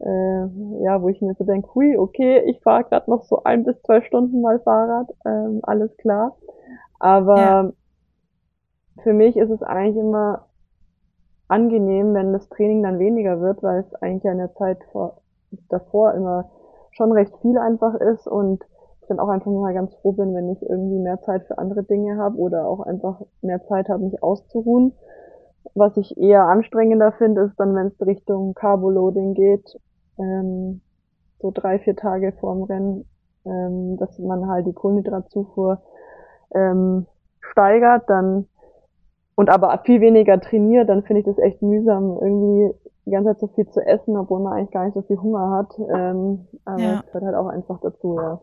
[0.00, 3.64] äh, ja, wo ich mir so denke, hui, okay, ich fahre gerade noch so ein
[3.64, 6.36] bis zwei Stunden mal Fahrrad, ähm, alles klar.
[6.98, 7.72] Aber ja.
[9.02, 10.46] für mich ist es eigentlich immer
[11.48, 15.18] angenehm, wenn das Training dann weniger wird, weil es eigentlich ja in der Zeit vor,
[15.68, 16.50] davor immer
[16.92, 18.64] schon recht viel einfach ist und
[19.12, 22.16] dann auch einfach mal ganz froh bin, wenn ich irgendwie mehr Zeit für andere Dinge
[22.16, 24.92] habe oder auch einfach mehr Zeit habe, mich auszuruhen.
[25.74, 29.78] Was ich eher anstrengender finde, ist dann, wenn es Richtung Carboloading geht,
[30.18, 30.80] ähm,
[31.40, 33.04] so drei, vier Tage vorm Rennen,
[33.44, 35.82] ähm, dass man halt die Kohlenhydratzufuhr
[36.54, 37.06] ähm,
[37.40, 38.46] steigert, dann
[39.34, 42.74] und aber viel weniger trainiert, dann finde ich das echt mühsam, irgendwie
[43.06, 45.50] die ganze Zeit so viel zu essen, obwohl man eigentlich gar nicht so viel Hunger
[45.50, 45.78] hat.
[45.78, 47.02] Ähm, aber es ja.
[47.06, 48.40] gehört halt auch einfach dazu, ja.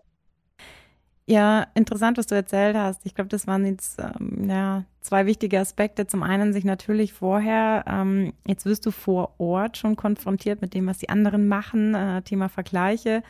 [1.30, 3.06] Ja, interessant, was du erzählt hast.
[3.06, 6.08] Ich glaube, das waren jetzt ähm, ja, zwei wichtige Aspekte.
[6.08, 10.88] Zum einen sich natürlich vorher, ähm, jetzt wirst du vor Ort schon konfrontiert mit dem,
[10.88, 13.22] was die anderen machen, äh, Thema Vergleiche.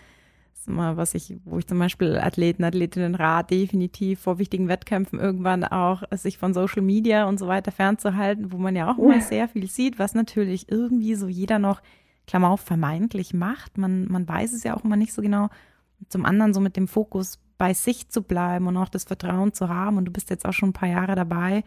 [0.54, 4.70] Das ist immer, was ich, wo ich zum Beispiel Athleten, Athletinnen rat, definitiv vor wichtigen
[4.70, 8.98] Wettkämpfen irgendwann auch sich von Social Media und so weiter fernzuhalten, wo man ja auch
[8.98, 11.82] immer sehr viel sieht, was natürlich irgendwie so jeder noch,
[12.28, 13.78] Klammer auf, vermeintlich macht.
[13.78, 15.50] Man, man weiß es ja auch immer nicht so genau.
[16.08, 19.70] Zum anderen so mit dem Fokus bei sich zu bleiben und auch das Vertrauen zu
[19.70, 19.98] haben.
[19.98, 21.64] Und du bist jetzt auch schon ein paar Jahre dabei,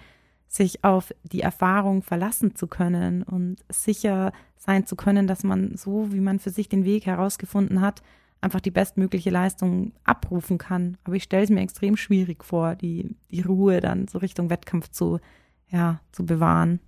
[0.49, 6.13] sich auf die Erfahrung verlassen zu können und sicher sein zu können, dass man so,
[6.13, 8.03] wie man für sich den Weg herausgefunden hat,
[8.41, 10.97] einfach die bestmögliche Leistung abrufen kann.
[11.05, 14.89] Aber ich stelle es mir extrem schwierig vor, die, die Ruhe dann so Richtung Wettkampf
[14.89, 15.21] zu,
[15.69, 16.81] ja, zu bewahren.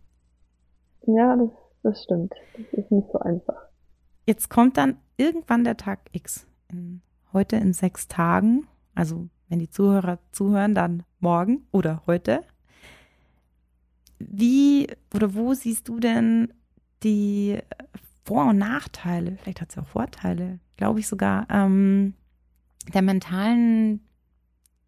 [1.07, 1.51] Ja, das,
[1.83, 2.33] das stimmt.
[2.57, 3.63] Das ist nicht so einfach.
[4.27, 6.47] Jetzt kommt dann irgendwann der Tag X.
[6.71, 7.03] In,
[7.35, 8.67] heute in sechs Tagen.
[8.95, 12.43] Also, wenn die Zuhörer zuhören, dann morgen oder heute.
[14.19, 16.53] Wie oder wo siehst du denn
[17.03, 17.59] die
[18.25, 19.37] Vor- und Nachteile?
[19.43, 22.15] Vielleicht hat es ja auch Vorteile, glaube ich sogar, ähm,
[22.93, 24.01] der mentalen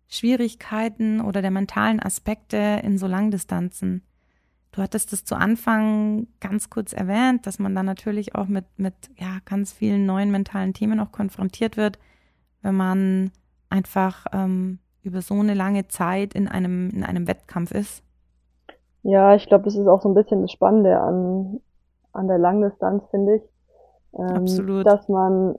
[0.08, 4.02] Schwierigkeiten oder der mentalen Aspekte in so Langdistanzen.
[4.72, 8.94] Du hattest es zu Anfang ganz kurz erwähnt, dass man dann natürlich auch mit, mit
[9.16, 11.98] ja, ganz vielen neuen mentalen Themen auch konfrontiert wird,
[12.62, 13.32] wenn man
[13.70, 18.02] einfach ähm, über so eine lange Zeit in einem, in einem Wettkampf ist.
[19.02, 21.60] Ja, ich glaube, das ist auch so ein bisschen das Spannende an,
[22.12, 23.42] an der Langdistanz, finde ich.
[24.18, 24.86] Ähm, Absolut.
[24.86, 25.54] Dass man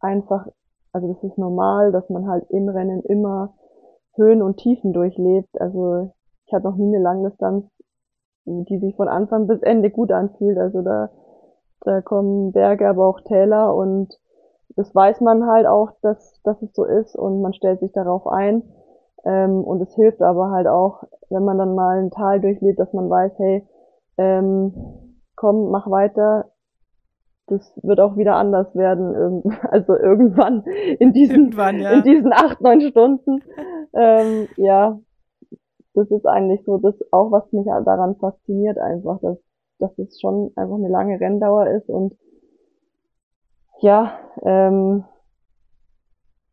[0.00, 0.48] einfach,
[0.92, 3.54] also das ist normal, dass man halt im Rennen immer
[4.16, 5.60] Höhen und Tiefen durchlebt.
[5.60, 6.12] Also
[6.46, 7.66] ich hatte noch nie eine Langdistanz,
[8.44, 10.58] die sich von Anfang bis Ende gut anfühlt.
[10.58, 11.10] Also da,
[11.82, 14.18] da kommen Berge, aber auch Täler und
[14.76, 18.26] das weiß man halt auch, dass, dass es so ist und man stellt sich darauf
[18.26, 18.62] ein.
[19.24, 22.92] Ähm, und es hilft aber halt auch, wenn man dann mal ein Tal durchlebt, dass
[22.92, 23.66] man weiß, hey,
[24.16, 24.72] ähm,
[25.36, 26.50] komm, mach weiter.
[27.46, 30.62] Das wird auch wieder anders werden, also irgendwann
[30.98, 31.92] in diesen, irgendwann, ja.
[31.92, 33.42] in diesen acht, neun Stunden.
[33.92, 35.00] ähm, ja,
[35.94, 39.38] das ist eigentlich so das auch, was mich daran fasziniert einfach, dass,
[39.80, 42.14] dass es schon einfach eine lange Renndauer ist und
[43.80, 45.04] ja, ähm,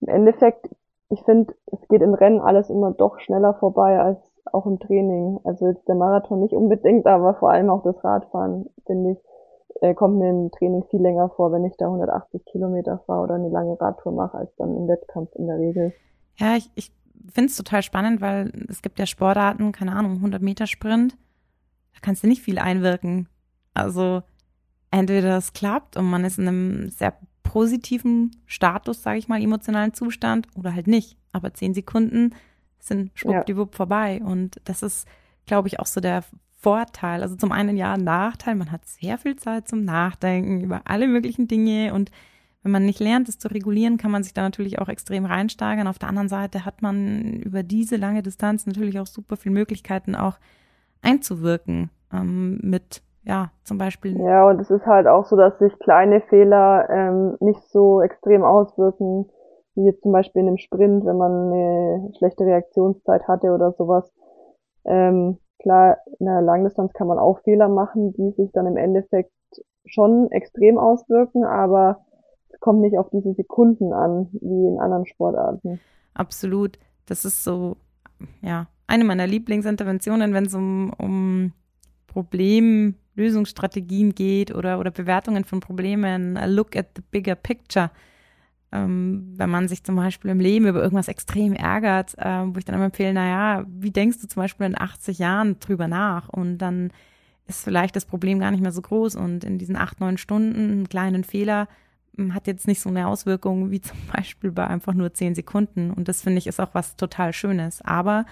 [0.02, 0.70] im Endeffekt,
[1.10, 4.20] ich finde, es geht im Rennen alles immer doch schneller vorbei als
[4.52, 5.40] auch im Training.
[5.44, 9.18] Also jetzt der Marathon nicht unbedingt, aber vor allem auch das Radfahren, finde ich,
[9.82, 13.36] äh, kommt mir im Training viel länger vor, wenn ich da 180 Kilometer fahre oder
[13.36, 15.94] eine lange Radtour mache, als dann im Wettkampf in der Regel.
[16.38, 16.92] Ja, ich, ich
[17.32, 21.18] finde es total spannend, weil es gibt ja Sportarten, keine Ahnung, 100 Meter Sprint,
[21.94, 23.28] da kannst du nicht viel einwirken.
[23.74, 24.22] Also
[24.92, 29.94] entweder es klappt und man ist in einem sehr positiven Status, sage ich mal, emotionalen
[29.94, 31.18] Zustand oder halt nicht.
[31.32, 32.36] Aber zehn Sekunden
[32.80, 33.78] sind schwuppdiwupp ja.
[33.78, 34.22] vorbei.
[34.24, 35.08] Und das ist,
[35.46, 36.24] glaube ich, auch so der
[36.60, 37.22] Vorteil.
[37.22, 41.48] Also zum einen ja, Nachteil, man hat sehr viel Zeit zum Nachdenken über alle möglichen
[41.48, 42.12] Dinge und
[42.64, 45.88] wenn man nicht lernt, es zu regulieren, kann man sich da natürlich auch extrem reinsteigern.
[45.88, 50.16] Auf der anderen Seite hat man über diese lange Distanz natürlich auch super viele Möglichkeiten
[50.16, 50.38] auch
[51.02, 54.18] einzuwirken ähm, mit ja, zum Beispiel.
[54.22, 58.44] Ja, und es ist halt auch so, dass sich kleine Fehler ähm, nicht so extrem
[58.44, 59.30] auswirken,
[59.76, 64.10] wie jetzt zum Beispiel in einem Sprint, wenn man eine schlechte Reaktionszeit hatte oder sowas.
[64.86, 69.32] Ähm, klar, in einer Langdistanz kann man auch Fehler machen, die sich dann im Endeffekt
[69.86, 72.06] schon extrem auswirken, aber
[72.50, 75.82] es kommt nicht auf diese Sekunden an, wie in anderen Sportarten.
[76.14, 76.80] Absolut.
[77.06, 77.76] Das ist so,
[78.42, 81.52] ja, eine meiner Lieblingsinterventionen, wenn es um, um
[83.18, 86.38] Problemlösungsstrategien geht oder, oder Bewertungen von Problemen.
[86.38, 87.90] A look at the bigger picture.
[88.72, 92.66] Ähm, wenn man sich zum Beispiel im Leben über irgendwas extrem ärgert, äh, wo ich
[92.66, 96.30] dann immer empfehle, naja, wie denkst du zum Beispiel in 80 Jahren drüber nach?
[96.30, 96.92] Und dann
[97.48, 100.72] ist vielleicht das Problem gar nicht mehr so groß und in diesen acht, neun Stunden
[100.72, 101.68] einen kleinen Fehler
[102.18, 105.90] hm, hat jetzt nicht so eine Auswirkung wie zum Beispiel bei einfach nur zehn Sekunden.
[105.90, 107.82] Und das finde ich ist auch was total Schönes.
[107.82, 108.26] Aber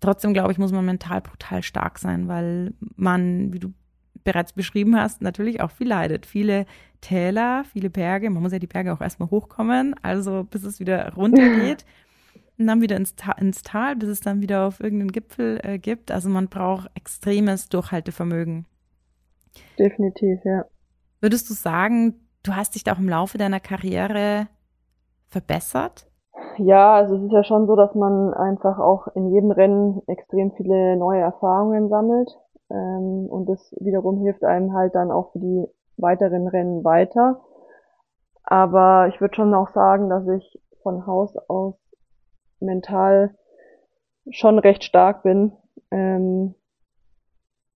[0.00, 3.72] Trotzdem, glaube ich, muss man mental brutal stark sein, weil man, wie du
[4.24, 6.26] bereits beschrieben hast, natürlich auch viel leidet.
[6.26, 6.66] Viele
[7.00, 8.30] Täler, viele Berge.
[8.30, 11.84] Man muss ja die Berge auch erstmal hochkommen, also bis es wieder runtergeht.
[12.58, 15.78] und dann wieder ins, Ta ins Tal, bis es dann wieder auf irgendeinen Gipfel äh,
[15.78, 16.10] gibt.
[16.10, 18.66] Also man braucht extremes Durchhaltevermögen.
[19.78, 20.64] Definitiv, ja.
[21.20, 24.48] Würdest du sagen, du hast dich da auch im Laufe deiner Karriere
[25.28, 26.07] verbessert?
[26.58, 30.50] Ja, also es ist ja schon so, dass man einfach auch in jedem Rennen extrem
[30.52, 32.36] viele neue Erfahrungen sammelt.
[32.70, 35.66] Ähm, und das wiederum hilft einem halt dann auch für die
[35.96, 37.40] weiteren Rennen weiter.
[38.42, 41.74] Aber ich würde schon auch sagen, dass ich von Haus aus
[42.60, 43.34] mental
[44.30, 45.52] schon recht stark bin.
[45.92, 46.54] Ähm,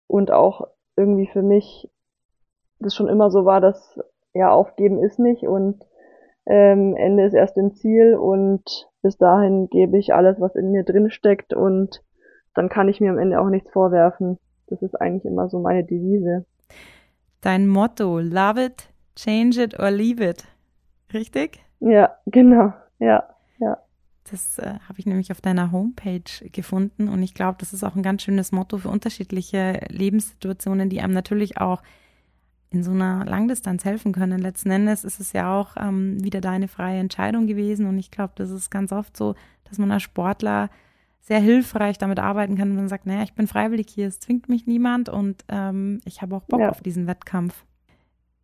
[0.06, 1.90] und auch irgendwie für mich
[2.78, 4.00] das schon immer so war, dass
[4.32, 5.84] ja aufgeben ist nicht und
[6.50, 10.82] ähm, Ende ist erst im Ziel und bis dahin gebe ich alles, was in mir
[10.82, 12.02] drin steckt und
[12.54, 14.36] dann kann ich mir am Ende auch nichts vorwerfen.
[14.66, 16.44] Das ist eigentlich immer so meine Devise.
[17.40, 20.44] Dein Motto, love it, change it or leave it.
[21.14, 21.64] Richtig?
[21.78, 22.72] Ja, genau.
[22.98, 23.28] Ja,
[23.60, 23.78] ja.
[24.28, 27.94] Das äh, habe ich nämlich auf deiner Homepage gefunden und ich glaube, das ist auch
[27.94, 31.82] ein ganz schönes Motto für unterschiedliche Lebenssituationen, die einem natürlich auch
[32.70, 34.40] in so einer Langdistanz helfen können.
[34.40, 38.32] Letzten Endes ist es ja auch ähm, wieder deine freie Entscheidung gewesen und ich glaube,
[38.36, 39.34] das ist ganz oft so,
[39.68, 40.70] dass man als Sportler
[41.20, 44.48] sehr hilfreich damit arbeiten kann, wenn man sagt, naja, ich bin freiwillig hier, es zwingt
[44.48, 46.70] mich niemand und ähm, ich habe auch Bock ja.
[46.70, 47.64] auf diesen Wettkampf.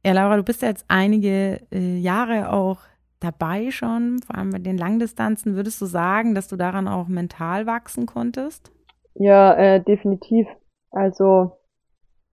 [0.04, 2.80] Ja, Laura, du bist ja jetzt einige äh, Jahre auch
[3.20, 5.56] dabei schon, vor allem bei den Langdistanzen.
[5.56, 8.70] Würdest du sagen, dass du daran auch mental wachsen konntest?
[9.14, 10.46] Ja, äh, definitiv.
[10.90, 11.52] Also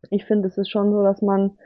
[0.09, 1.57] ich finde, es ist schon so, dass man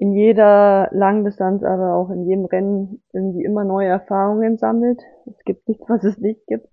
[0.00, 5.02] in jeder Langdistanz, aber auch in jedem Rennen irgendwie immer neue Erfahrungen sammelt.
[5.26, 6.66] Es gibt nichts, was es nicht gibt.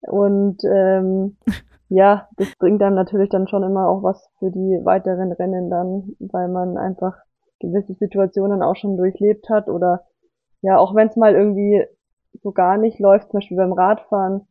[0.00, 1.36] Und ähm,
[1.90, 6.16] ja, das bringt dann natürlich dann schon immer auch was für die weiteren Rennen dann,
[6.18, 7.18] weil man einfach
[7.60, 10.06] gewisse Situationen auch schon durchlebt hat oder
[10.62, 11.84] ja, auch wenn es mal irgendwie
[12.42, 14.46] so gar nicht läuft, zum Beispiel beim Radfahren,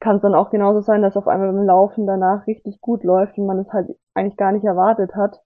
[0.00, 3.38] kann es dann auch genauso sein, dass auf einmal beim Laufen danach richtig gut läuft
[3.38, 5.40] und man es halt eigentlich gar nicht erwartet hat.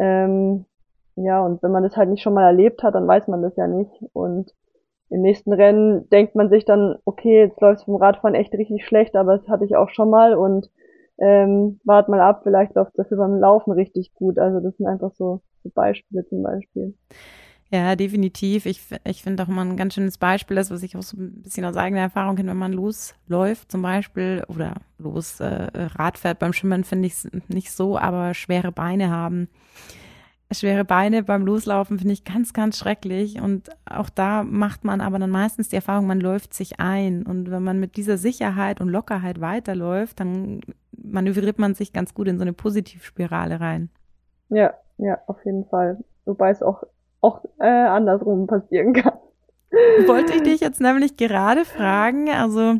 [0.00, 0.64] Ähm,
[1.24, 3.56] ja, und wenn man das halt nicht schon mal erlebt hat, dann weiß man das
[3.56, 3.90] ja nicht.
[4.12, 4.52] Und
[5.10, 8.84] im nächsten Rennen denkt man sich dann, okay, jetzt läuft es vom Radfahren echt richtig
[8.86, 10.70] schlecht, aber das hatte ich auch schon mal und
[11.20, 14.38] ähm, wart mal ab, vielleicht läuft es dafür beim Laufen richtig gut.
[14.38, 16.94] Also das sind einfach so, so Beispiele zum Beispiel.
[17.70, 18.64] Ja, definitiv.
[18.64, 21.42] Ich, ich finde auch immer ein ganz schönes Beispiel, das, was ich auch so ein
[21.42, 26.38] bisschen aus eigener Erfahrung kenne, wenn man losläuft zum Beispiel oder los äh, Rad fährt
[26.38, 29.48] beim Schwimmen, finde ich es nicht so, aber schwere Beine haben.
[30.50, 33.40] Schwere Beine beim Loslaufen finde ich ganz, ganz schrecklich.
[33.40, 37.24] Und auch da macht man aber dann meistens die Erfahrung, man läuft sich ein.
[37.26, 40.60] Und wenn man mit dieser Sicherheit und Lockerheit weiterläuft, dann
[40.96, 43.90] manövriert man sich ganz gut in so eine Positivspirale rein.
[44.48, 45.98] Ja, ja, auf jeden Fall.
[46.24, 46.82] Wobei es auch
[47.20, 49.18] auch äh, andersrum passieren kann.
[50.06, 52.76] Wollte ich dich jetzt nämlich gerade fragen, also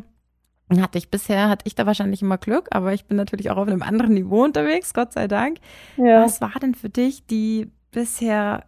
[0.77, 3.67] hatte ich bisher, hatte ich da wahrscheinlich immer Glück, aber ich bin natürlich auch auf
[3.67, 5.57] einem anderen Niveau unterwegs, Gott sei Dank.
[5.97, 6.23] Ja.
[6.23, 8.63] Was war denn für dich die bisher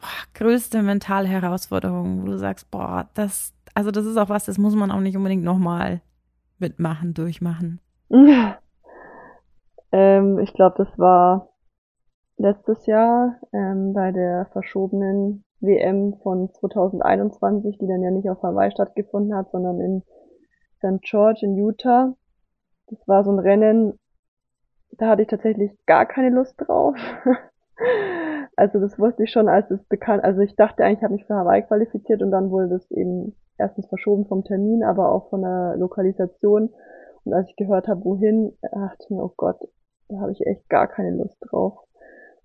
[0.00, 4.58] boah, größte mentale Herausforderung, wo du sagst, boah, das, also das ist auch was, das
[4.58, 6.00] muss man auch nicht unbedingt nochmal
[6.58, 7.80] mitmachen, durchmachen?
[8.08, 8.58] Ja.
[9.90, 11.48] Ähm, ich glaube, das war
[12.36, 18.70] letztes Jahr ähm, bei der verschobenen WM von 2021, die dann ja nicht auf Hawaii
[18.70, 20.02] stattgefunden hat, sondern in
[20.78, 21.02] St.
[21.02, 22.14] George in Utah.
[22.88, 23.98] Das war so ein Rennen,
[24.92, 26.96] da hatte ich tatsächlich gar keine Lust drauf.
[28.56, 31.26] also das wusste ich schon, als es bekannt, also ich dachte eigentlich, ich habe mich
[31.26, 35.42] für Hawaii qualifiziert und dann wurde das eben erstens verschoben vom Termin, aber auch von
[35.42, 36.70] der Lokalisation.
[37.24, 39.58] Und als ich gehört habe, wohin, dachte ich mir, oh Gott,
[40.08, 41.88] da habe ich echt gar keine Lust drauf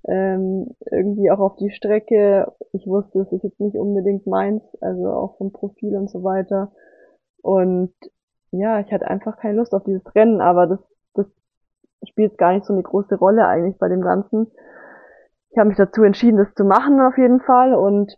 [0.08, 2.52] ähm, irgendwie auch auf die Strecke.
[2.74, 6.72] Ich wusste, es ist jetzt nicht unbedingt meins, also auch vom Profil und so weiter.
[7.42, 7.94] Und
[8.54, 10.80] ja, ich hatte einfach keine Lust auf dieses Rennen, aber das,
[11.16, 11.26] das
[12.08, 14.52] spielt gar nicht so eine große Rolle eigentlich bei dem Ganzen.
[15.50, 17.74] Ich habe mich dazu entschieden, das zu machen auf jeden Fall.
[17.74, 18.16] Und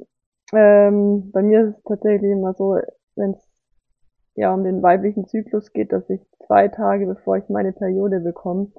[0.53, 2.77] ähm, bei mir ist es tatsächlich immer so,
[3.15, 3.49] wenn es
[4.35, 8.71] ja um den weiblichen Zyklus geht, dass ich zwei Tage bevor ich meine Periode bekomme,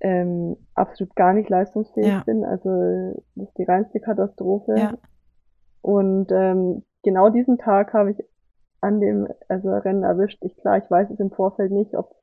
[0.00, 2.22] ähm, absolut gar nicht leistungsfähig ja.
[2.26, 2.44] bin.
[2.44, 4.74] Also das ist die reinste Katastrophe.
[4.76, 4.94] Ja.
[5.80, 8.18] Und ähm, genau diesen Tag habe ich
[8.80, 10.38] an dem also Rennen erwischt.
[10.42, 12.14] Ich klar, ich weiß es im Vorfeld nicht, ob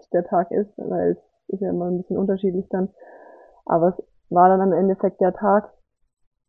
[0.00, 2.88] es der Tag ist, weil es ist ja immer ein bisschen unterschiedlich dann.
[3.64, 5.70] Aber es war dann am Endeffekt der Tag,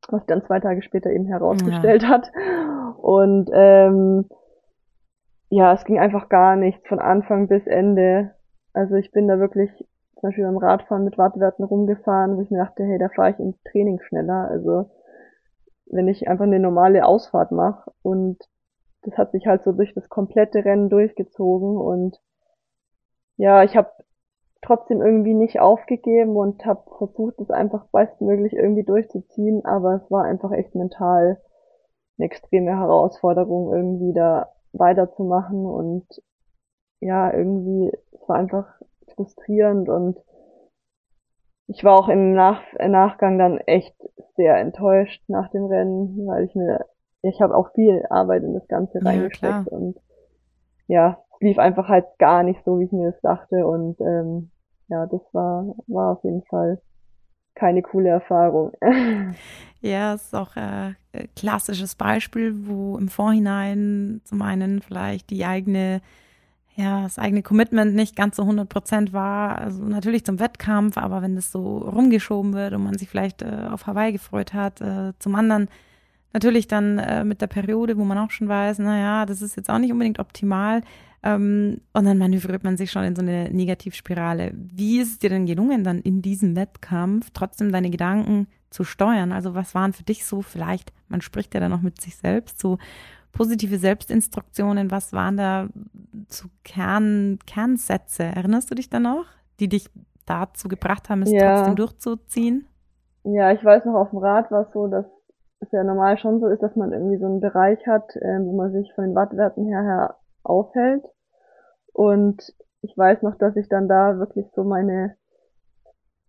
[0.10, 2.10] was dann zwei Tage später eben herausgestellt ja.
[2.10, 2.32] hat.
[2.98, 4.26] Und ähm,
[5.50, 8.32] ja, es ging einfach gar nichts von Anfang bis Ende.
[8.74, 9.70] Also ich bin da wirklich
[10.16, 13.40] zum Beispiel beim Radfahren mit Wattwerten rumgefahren, wo ich mir dachte, hey, da fahre ich
[13.40, 14.48] im Training schneller.
[14.50, 14.90] Also
[15.86, 18.38] wenn ich einfach eine normale Ausfahrt mache und
[19.04, 22.20] das hat sich halt so durch das komplette Rennen durchgezogen und
[23.38, 23.92] ja, ich habe
[24.62, 30.24] trotzdem irgendwie nicht aufgegeben und habe versucht, es einfach bestmöglich irgendwie durchzuziehen, aber es war
[30.24, 31.42] einfach echt mental
[32.18, 36.08] eine extreme Herausforderung, irgendwie da weiterzumachen und
[37.00, 38.66] ja, irgendwie, es war einfach
[39.16, 40.18] frustrierend und
[41.68, 43.96] ich war auch im Nach Nachgang dann echt
[44.36, 46.86] sehr enttäuscht nach dem Rennen, weil ich mir,
[47.24, 49.72] ich habe auch viel Arbeit in das Ganze ja, reingesteckt klar.
[49.72, 49.98] und
[50.88, 54.52] ja, es lief einfach halt gar nicht so, wie ich mir das dachte und ähm,
[54.90, 56.82] ja, das war, war auf jeden Fall
[57.56, 58.72] keine coole Erfahrung.
[59.86, 65.44] Ja, es ist auch ein äh, klassisches Beispiel, wo im Vorhinein zum einen vielleicht die
[65.44, 66.00] eigene
[66.76, 69.60] ja, das eigene Commitment nicht ganz so 100 Prozent war.
[69.60, 73.68] Also natürlich zum Wettkampf, aber wenn das so rumgeschoben wird und man sich vielleicht äh,
[73.70, 75.68] auf Hawaii gefreut hat, äh, zum anderen
[76.34, 79.70] natürlich dann äh, mit der Periode, wo man auch schon weiß, naja, das ist jetzt
[79.70, 80.82] auch nicht unbedingt optimal.
[81.22, 84.52] Ähm, und dann manövriert man sich schon in so eine Negativspirale.
[84.54, 89.32] Wie ist es dir denn gelungen, dann in diesem Wettkampf trotzdem deine Gedanken zu steuern?
[89.32, 92.60] Also was waren für dich so vielleicht, man spricht ja dann noch mit sich selbst,
[92.60, 92.78] so
[93.32, 95.68] positive Selbstinstruktionen, was waren da
[96.28, 98.24] so Kern, Kernsätze?
[98.24, 99.26] Erinnerst du dich da noch,
[99.60, 99.90] die dich
[100.26, 101.56] dazu gebracht haben, es ja.
[101.56, 102.68] trotzdem durchzuziehen?
[103.24, 105.06] Ja, ich weiß noch, auf dem Rad war es so, dass
[105.64, 108.56] es ja normal schon so ist, dass man irgendwie so einen Bereich hat, ähm, wo
[108.56, 111.04] man sich von den Wattwerten her, her aufhält.
[111.94, 115.16] Und ich weiß noch, dass ich dann da wirklich so meine,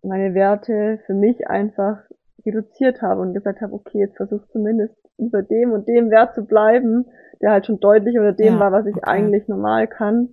[0.01, 1.99] meine Werte für mich einfach
[2.45, 6.45] reduziert habe und gesagt habe, okay, jetzt versuch zumindest über dem und dem Wert zu
[6.45, 7.05] bleiben,
[7.41, 9.09] der halt schon deutlich unter dem ja, war, was ich okay.
[9.09, 10.29] eigentlich normal kann.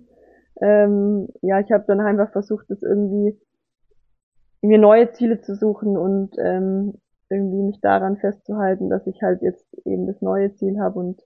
[0.61, 3.37] Ähm, ja, ich habe dann einfach versucht, das irgendwie
[4.61, 6.95] mir neue Ziele zu suchen und ähm,
[7.29, 11.21] irgendwie mich daran festzuhalten, dass ich halt jetzt eben das neue Ziel habe und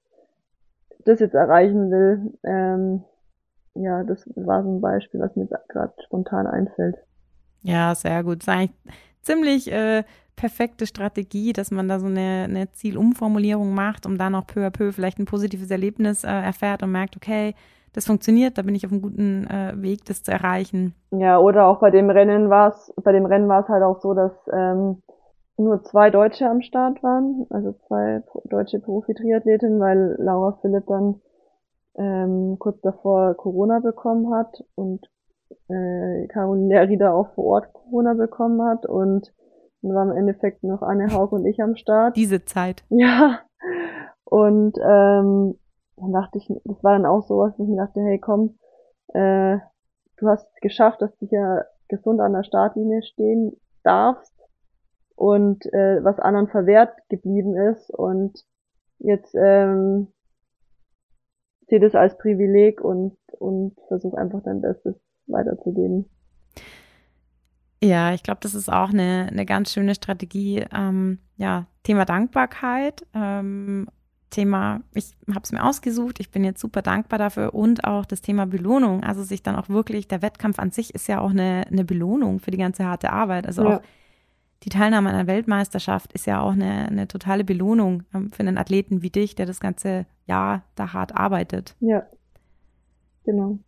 [1.05, 2.33] das jetzt erreichen will.
[2.43, 3.03] Ähm,
[3.75, 6.97] ja, das war so ein Beispiel, was mir gerade spontan einfällt.
[7.61, 8.39] Ja, sehr gut.
[8.39, 8.77] Das ist eigentlich
[9.21, 10.03] ziemlich äh,
[10.35, 14.69] perfekte Strategie, dass man da so eine, eine Zielumformulierung macht, um dann auch peu à
[14.69, 17.53] peu vielleicht ein positives Erlebnis äh, erfährt und merkt, okay,
[17.93, 20.93] das funktioniert, da bin ich auf einem guten äh, Weg, das zu erreichen.
[21.11, 23.99] Ja, oder auch bei dem Rennen war es, bei dem Rennen war es halt auch
[24.01, 25.01] so, dass ähm,
[25.57, 31.21] nur zwei Deutsche am Start waren, also zwei deutsche Profi-Triathletinnen, weil Laura Philipp dann
[31.95, 35.09] ähm, kurz davor Corona bekommen hat und
[35.69, 39.33] äh, Caroline Rieder auch vor Ort Corona bekommen hat und
[39.81, 42.15] dann war im Endeffekt noch Anne Haug und ich am Start.
[42.15, 42.83] Diese Zeit.
[42.89, 43.39] Ja.
[44.25, 45.57] Und ähm,
[45.95, 48.57] dann dachte ich, das war dann auch so, dass ich mir dachte, hey komm,
[49.13, 49.57] äh,
[50.17, 53.53] du hast es geschafft, dass du ja gesund an der Startlinie stehen
[53.83, 54.36] darfst
[55.17, 58.45] und äh, was anderen verwehrt geblieben ist und
[58.99, 60.13] jetzt ähm,
[61.67, 64.95] sehe das als Privileg und, und versuche einfach dein Bestes
[65.25, 66.05] weiterzugeben.
[67.83, 70.63] Ja, ich glaube, das ist auch eine, eine ganz schöne Strategie.
[70.71, 73.87] Ähm, ja, Thema Dankbarkeit, ähm,
[74.29, 78.21] Thema, ich habe es mir ausgesucht, ich bin jetzt super dankbar dafür und auch das
[78.21, 79.03] Thema Belohnung.
[79.03, 82.39] Also sich dann auch wirklich, der Wettkampf an sich ist ja auch eine, eine Belohnung
[82.39, 83.47] für die ganze harte Arbeit.
[83.47, 83.77] Also ja.
[83.77, 83.81] auch
[84.63, 88.57] die Teilnahme an einer Weltmeisterschaft ist ja auch eine, eine totale Belohnung ähm, für einen
[88.57, 91.75] Athleten wie dich, der das ganze Jahr da hart arbeitet.
[91.79, 92.07] Ja,
[93.23, 93.59] genau.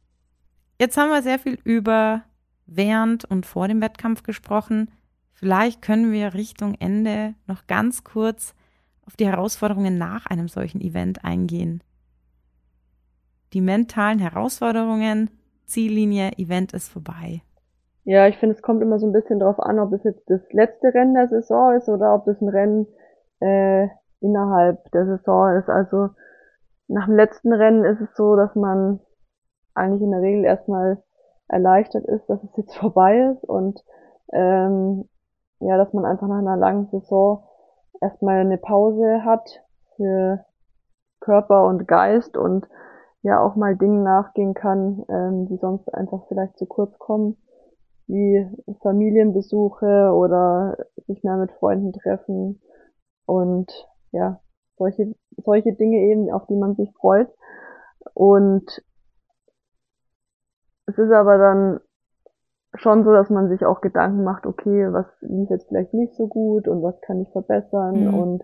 [0.80, 2.24] Jetzt haben wir sehr viel über
[2.66, 4.90] während und vor dem Wettkampf gesprochen.
[5.34, 8.56] Vielleicht können wir Richtung Ende noch ganz kurz
[9.06, 11.84] auf die Herausforderungen nach einem solchen Event eingehen.
[13.54, 15.30] Die mentalen Herausforderungen,
[15.66, 17.42] Ziellinie, Event ist vorbei.
[18.10, 20.42] Ja, ich finde, es kommt immer so ein bisschen drauf an, ob es jetzt das
[20.52, 22.88] letzte Rennen der Saison ist oder ob es ein Rennen
[23.40, 23.88] äh,
[24.20, 25.70] innerhalb der Saison ist.
[25.70, 26.10] Also
[26.88, 29.00] nach dem letzten Rennen ist es so, dass man
[29.76, 31.04] eigentlich in der Regel erstmal
[31.50, 33.80] erleichtert ist, dass es jetzt vorbei ist und
[34.34, 35.08] ähm,
[35.60, 37.44] ja, dass man einfach nach einer langen Saison
[38.02, 39.64] erstmal eine Pause hat
[39.98, 40.44] für
[41.20, 42.66] Körper und Geist und
[43.22, 47.38] ja auch mal Dingen nachgehen kann, ähm, die sonst einfach vielleicht zu kurz kommen
[48.10, 48.46] wie
[48.82, 52.60] Familienbesuche oder sich mehr mit Freunden treffen
[53.26, 53.72] und
[54.12, 54.42] ja,
[54.78, 57.30] solche, solche Dinge eben, auf die man sich freut.
[58.16, 58.66] Und
[60.88, 61.80] es ist aber dann
[62.74, 66.28] schon so, dass man sich auch Gedanken macht, okay, was lief jetzt vielleicht nicht so
[66.28, 68.14] gut und was kann ich verbessern mhm.
[68.14, 68.44] und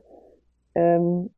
[0.76, 1.30] ähm,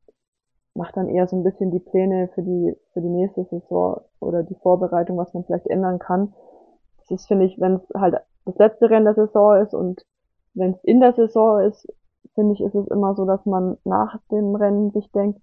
[0.74, 4.44] macht dann eher so ein bisschen die Pläne für die für die nächste Saison oder
[4.44, 6.34] die Vorbereitung, was man vielleicht ändern kann
[7.08, 10.06] das finde ich, wenn es halt das letzte Rennen der Saison ist und
[10.54, 11.88] wenn es in der Saison ist,
[12.34, 15.40] finde ich, ist es immer so, dass man nach dem Rennen sich denkt,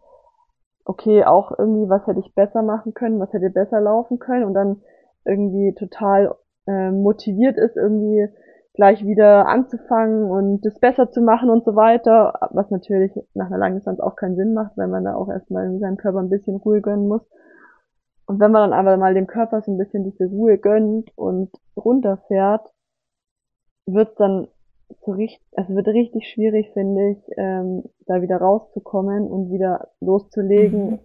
[0.85, 4.55] okay, auch irgendwie, was hätte ich besser machen können, was hätte besser laufen können und
[4.55, 4.83] dann
[5.25, 6.35] irgendwie total
[6.67, 8.29] äh, motiviert ist, irgendwie
[8.75, 13.59] gleich wieder anzufangen und das besser zu machen und so weiter, was natürlich nach einer
[13.59, 16.57] langen Distanz auch keinen Sinn macht, weil man da auch erstmal seinem Körper ein bisschen
[16.57, 17.23] Ruhe gönnen muss.
[18.27, 21.51] Und wenn man dann aber mal dem Körper so ein bisschen diese Ruhe gönnt und
[21.77, 22.70] runterfährt,
[23.87, 24.49] wird dann
[25.05, 30.91] so richtig, also wird richtig schwierig, finde ich, ähm, da wieder rauszukommen und wieder loszulegen,
[30.91, 30.99] mhm.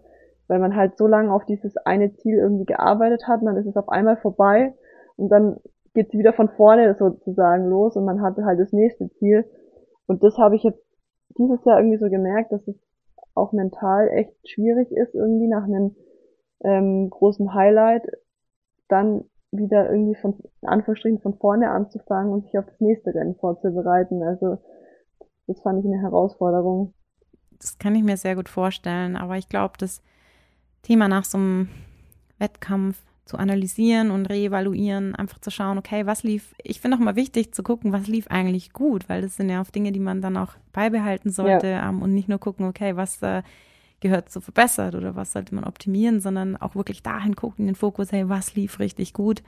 [0.47, 3.67] weil man halt so lange auf dieses eine Ziel irgendwie gearbeitet hat, und dann ist
[3.67, 4.73] es auf einmal vorbei
[5.17, 5.59] und dann
[5.93, 9.45] geht es wieder von vorne sozusagen los und man hatte halt das nächste Ziel.
[10.07, 10.81] Und das habe ich jetzt
[11.37, 12.75] dieses Jahr irgendwie so gemerkt, dass es
[13.35, 15.95] auch mental echt schwierig ist, irgendwie nach einem
[16.63, 18.03] ähm, großen Highlight,
[18.87, 24.21] dann wieder irgendwie von Anführungsstrichen von vorne anzufangen und sich auf das nächste Rennen vorzubereiten.
[24.23, 24.59] Also
[25.47, 26.93] das fand ich eine Herausforderung.
[27.59, 29.15] das kann ich mir sehr gut vorstellen.
[29.17, 30.01] Aber ich glaube, das
[30.81, 31.69] Thema nach so einem
[32.37, 37.15] Wettkampf zu analysieren und reevaluieren, einfach zu schauen, okay, was lief, ich finde auch mal
[37.15, 40.21] wichtig zu gucken, was lief eigentlich gut, weil das sind ja auch Dinge, die man
[40.21, 41.89] dann auch beibehalten sollte ja.
[41.89, 43.43] um, ähm, und nicht nur gucken, okay, was äh,
[43.99, 48.11] gehört so verbessert oder was sollte man optimieren, sondern auch wirklich dahin gucken, den Fokus,
[48.11, 49.43] hey, was lief richtig gut,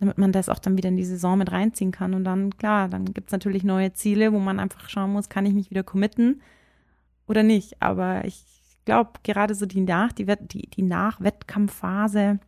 [0.00, 2.14] damit man das auch dann wieder in die Saison mit reinziehen kann.
[2.14, 5.46] Und dann, klar, dann gibt es natürlich neue Ziele, wo man einfach schauen muss, kann
[5.46, 6.42] ich mich wieder committen
[7.26, 7.80] oder nicht.
[7.80, 8.44] Aber ich
[8.84, 12.40] glaube, gerade so die Nach, die, die, die Nach-Wettkampfphase,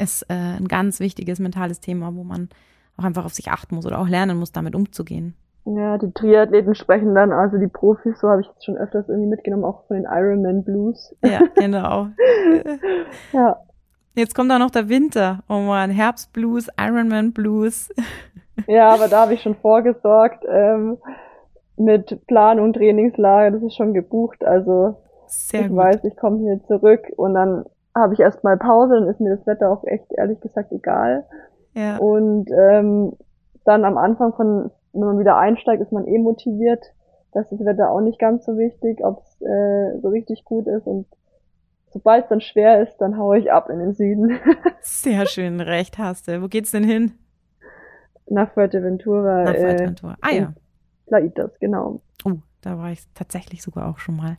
[0.00, 2.48] ist äh, ein ganz wichtiges mentales Thema, wo man
[2.96, 5.34] auch einfach auf sich achten muss oder auch lernen muss, damit umzugehen.
[5.68, 9.28] Ja, die Triathleten sprechen dann, also die Profis, so habe ich jetzt schon öfters irgendwie
[9.28, 11.12] mitgenommen, auch von den Ironman Blues.
[11.24, 12.08] Ja, genau.
[13.32, 13.56] ja.
[14.14, 15.40] Jetzt kommt auch noch der Winter.
[15.48, 17.92] Oh man, Herbstblues, Ironman Blues.
[18.68, 20.98] ja, aber da habe ich schon vorgesorgt ähm,
[21.76, 23.50] mit Plan und Trainingslager.
[23.50, 24.44] Das ist schon gebucht.
[24.44, 24.96] Also
[25.26, 25.76] Sehr ich gut.
[25.78, 29.46] weiß, ich komme hier zurück und dann habe ich erstmal Pause, dann ist mir das
[29.46, 31.24] Wetter auch echt ehrlich gesagt egal.
[31.74, 31.96] Ja.
[31.96, 33.14] Und ähm,
[33.64, 34.70] dann am Anfang von,
[35.00, 36.84] wenn man wieder einsteigt, ist man eh motiviert.
[37.32, 40.86] Das ist Wetter auch nicht ganz so wichtig, ob es äh, so richtig gut ist.
[40.86, 41.06] Und
[41.90, 44.38] sobald es dann schwer ist, dann haue ich ab in den Süden.
[44.80, 46.42] Sehr schön, recht hast du.
[46.42, 47.12] Wo geht's denn hin?
[48.28, 49.44] Nach Fuerteventura.
[49.44, 50.12] Nach Fuerteventura.
[50.14, 50.54] Äh, ah ja.
[51.06, 52.00] Plaitas, genau.
[52.24, 54.38] Oh, da war ich tatsächlich sogar auch schon mal.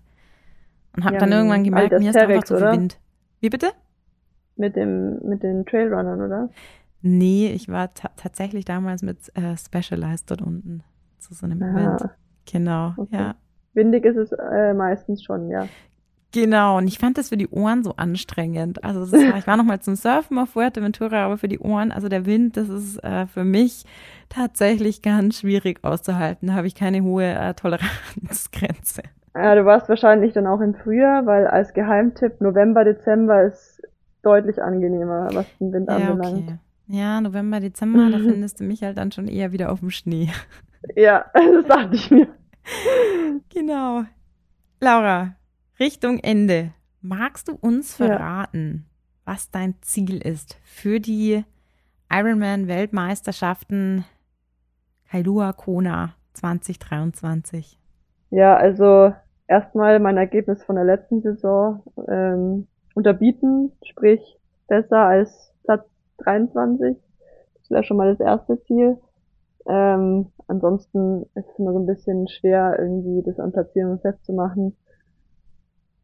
[0.95, 2.99] Und habe ja, dann irgendwann gemerkt, mir ist einfach zu viel Wind.
[3.39, 3.68] Wie bitte?
[4.55, 6.49] Mit dem, mit den Trailrunnern, oder?
[7.02, 10.84] Nee, ich war tatsächlich damals mit äh, Specialized dort unten
[11.20, 11.70] zu so einem Aha.
[11.72, 12.10] Event.
[12.52, 13.16] Genau, okay.
[13.16, 13.36] ja.
[13.74, 15.68] Windig ist es äh, meistens schon, ja.
[16.34, 18.84] Genau, und ich fand das für die Ohren so anstrengend.
[18.84, 22.10] Also war, ich war noch mal zum Surfen auf Fuerteventura, aber für die Ohren, also
[22.10, 23.86] der Wind, das ist äh, für mich
[24.30, 26.50] tatsächlich ganz schwierig auszuhalten.
[26.50, 29.04] Da habe ich keine hohe äh, Toleranzgrenze.
[29.36, 33.82] Ja, du warst wahrscheinlich dann auch im Frühjahr, weil als Geheimtipp November, Dezember ist
[34.22, 36.43] deutlich angenehmer, was den Wind ja, anbelangt.
[36.43, 36.58] Okay.
[36.88, 40.30] Ja, November, Dezember, da findest du mich halt dann schon eher wieder auf dem Schnee.
[40.96, 42.28] Ja, das dachte ich mir.
[43.50, 44.04] Genau.
[44.80, 45.36] Laura,
[45.80, 46.72] Richtung Ende.
[47.02, 49.34] Magst du uns verraten, ja.
[49.34, 51.44] was dein Ziel ist für die
[52.12, 54.06] Ironman-Weltmeisterschaften
[55.10, 57.80] Kailua Kona 2023?
[58.30, 59.14] Ja, also
[59.48, 65.54] erstmal mein Ergebnis von der letzten Saison ähm, unterbieten, sprich besser als
[66.18, 66.97] 23.
[67.59, 68.97] Das wäre schon mal das erste Ziel.
[69.68, 74.78] Ähm, ansonsten ist es immer so ein bisschen schwer, irgendwie das an Platzierungen festzumachen,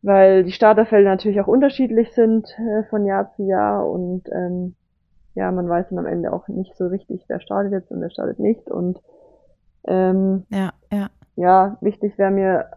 [0.01, 4.75] weil die Starterfelder natürlich auch unterschiedlich sind äh, von Jahr zu Jahr und ähm,
[5.35, 8.09] ja, man weiß dann am Ende auch nicht so richtig, wer startet jetzt und wer
[8.09, 8.99] startet nicht und
[9.87, 12.67] ähm, ja, ja ja, wichtig wäre mir,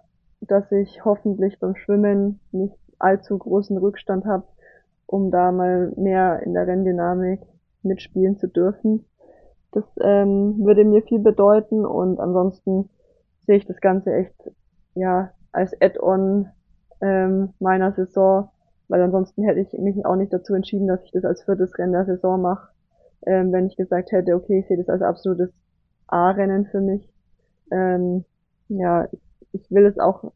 [0.41, 4.47] dass ich hoffentlich beim Schwimmen nicht allzu großen Rückstand habe,
[5.07, 7.41] um da mal mehr in der Renndynamik
[7.83, 9.05] mitspielen zu dürfen.
[9.73, 12.89] Das ähm, würde mir viel bedeuten und ansonsten
[13.47, 14.51] sehe ich das Ganze echt
[14.95, 16.49] ja als Add-on
[17.01, 18.51] ähm, meiner Saison,
[18.89, 21.93] weil ansonsten hätte ich mich auch nicht dazu entschieden, dass ich das als viertes Rennen
[21.93, 22.69] der Saison mache,
[23.27, 25.53] ähm, wenn ich gesagt hätte, okay, ich sehe das als absolutes
[26.07, 27.09] A-Rennen für mich.
[27.71, 28.25] Ähm,
[28.69, 29.21] ja, ich,
[29.53, 30.33] ich will es auch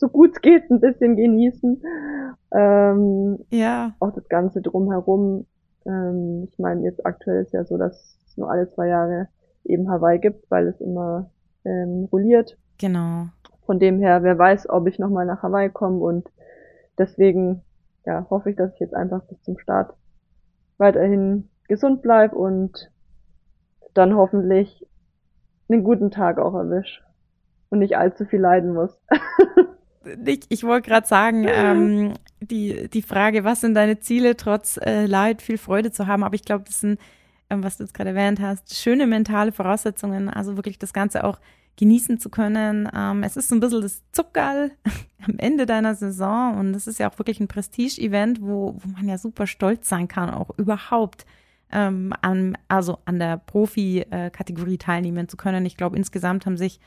[0.00, 1.82] so gut es geht ein bisschen genießen.
[2.52, 3.94] Ähm, ja.
[4.00, 5.46] Auch das Ganze drumherum.
[5.86, 9.28] Ähm, ich meine, jetzt aktuell ist ja so, dass es nur alle zwei Jahre
[9.64, 11.30] eben Hawaii gibt, weil es immer
[11.64, 12.56] ähm, rolliert.
[12.78, 13.26] Genau.
[13.66, 16.26] Von dem her, wer weiß, ob ich nochmal nach Hawaii komme und
[16.98, 17.62] deswegen
[18.06, 19.94] ja, hoffe ich, dass ich jetzt einfach bis zum Start
[20.78, 22.90] weiterhin gesund bleib und
[23.92, 24.86] dann hoffentlich
[25.68, 27.04] einen guten Tag auch erwisch
[27.68, 28.98] und nicht allzu viel leiden muss.
[30.24, 35.06] ich, ich wollte gerade sagen, ähm, die, die Frage, was sind deine Ziele, trotz äh,
[35.06, 36.98] Leid viel Freude zu haben, aber ich glaube, das sind,
[37.50, 41.38] ähm, was du jetzt gerade erwähnt hast, schöne mentale Voraussetzungen, also wirklich das Ganze auch
[41.76, 42.88] genießen zu können.
[42.94, 44.72] Ähm, es ist so ein bisschen das Zuckerl
[45.26, 49.08] am Ende deiner Saison und es ist ja auch wirklich ein Prestige-Event, wo, wo man
[49.08, 51.26] ja super stolz sein kann, auch überhaupt
[51.72, 55.66] ähm, an, also an der Profi-Kategorie teilnehmen zu können.
[55.66, 56.80] Ich glaube, insgesamt haben sich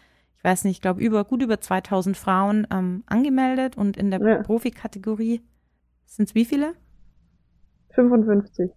[0.43, 4.19] ich weiß nicht, ich glaube, über, gut über 2000 Frauen ähm, angemeldet und in der
[4.19, 4.43] ja.
[4.43, 5.41] Profikategorie
[6.05, 6.73] sind es wie viele?
[7.91, 8.71] 55.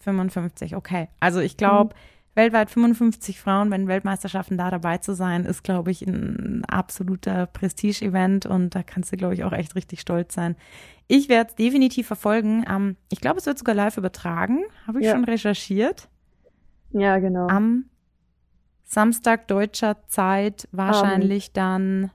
[0.00, 1.06] 55, okay.
[1.20, 1.98] Also ich glaube, mhm.
[2.34, 7.46] weltweit 55 Frauen bei den Weltmeisterschaften da dabei zu sein, ist, glaube ich, ein absoluter
[7.46, 10.56] Prestige-Event und da kannst du, glaube ich, auch echt richtig stolz sein.
[11.06, 12.64] Ich werde es definitiv verfolgen.
[12.68, 14.64] Ähm, ich glaube, es wird sogar live übertragen.
[14.88, 15.12] Habe ich ja.
[15.12, 16.08] schon recherchiert.
[16.90, 17.46] Ja, genau.
[17.46, 17.84] Am
[18.86, 21.54] Samstag deutscher Zeit wahrscheinlich um.
[21.54, 22.10] dann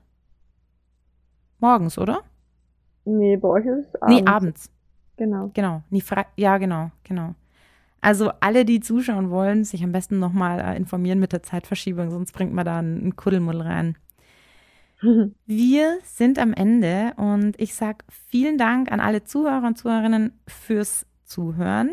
[1.60, 2.22] morgens, oder?
[3.04, 4.20] Nee, bei euch ist es abends.
[4.20, 4.70] Nee, abends.
[5.16, 5.50] Genau.
[5.54, 5.82] Genau.
[5.90, 6.02] Nee,
[6.36, 7.34] ja, genau, genau.
[8.00, 12.32] Also alle, die zuschauen wollen, sich am besten nochmal äh, informieren mit der Zeitverschiebung, sonst
[12.32, 13.96] bringt man da einen Kuddelmuddel rein.
[15.46, 21.06] Wir sind am Ende und ich sage vielen Dank an alle Zuhörer und Zuhörerinnen fürs
[21.24, 21.90] Zuhören.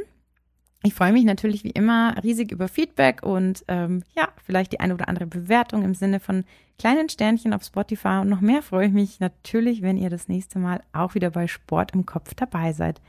[0.83, 4.93] Ich freue mich natürlich wie immer riesig über Feedback und ähm, ja, vielleicht die eine
[4.93, 6.45] oder andere Bewertung im Sinne von
[6.77, 8.19] kleinen Sternchen auf Spotify.
[8.21, 11.47] Und noch mehr freue ich mich natürlich, wenn ihr das nächste Mal auch wieder bei
[11.47, 13.01] Sport im Kopf dabei seid.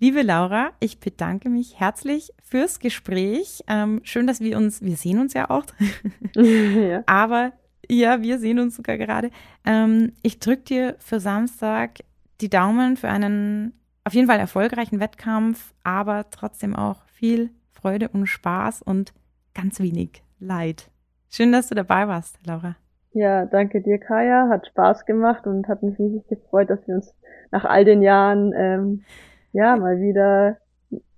[0.00, 3.62] Liebe Laura, ich bedanke mich herzlich fürs Gespräch.
[3.68, 5.64] Ähm, schön, dass wir uns, wir sehen uns ja auch,
[6.36, 7.02] ja.
[7.06, 7.52] aber
[7.88, 9.30] ja, wir sehen uns sogar gerade.
[9.64, 12.00] Ähm, ich drücke dir für Samstag
[12.40, 13.72] die Daumen für einen
[14.04, 19.12] auf jeden Fall erfolgreichen Wettkampf, aber trotzdem auch viel Freude und Spaß und
[19.54, 20.90] ganz wenig Leid.
[21.30, 22.76] Schön, dass du dabei warst, Laura.
[23.12, 24.48] Ja, danke dir, Kaya.
[24.48, 27.14] Hat Spaß gemacht und hat mich riesig gefreut, dass wir uns
[27.50, 29.04] nach all den Jahren ähm,
[29.52, 30.58] ja mal wieder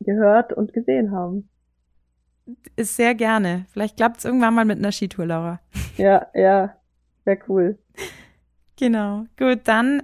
[0.01, 1.49] gehört und gesehen haben.
[2.77, 3.67] Ist sehr gerne.
[3.71, 5.61] Vielleicht klappt es irgendwann mal mit einer Skitour, Laura.
[5.97, 6.75] Ja, ja,
[7.25, 7.79] sehr cool.
[8.77, 9.27] Genau.
[9.39, 10.03] Gut, dann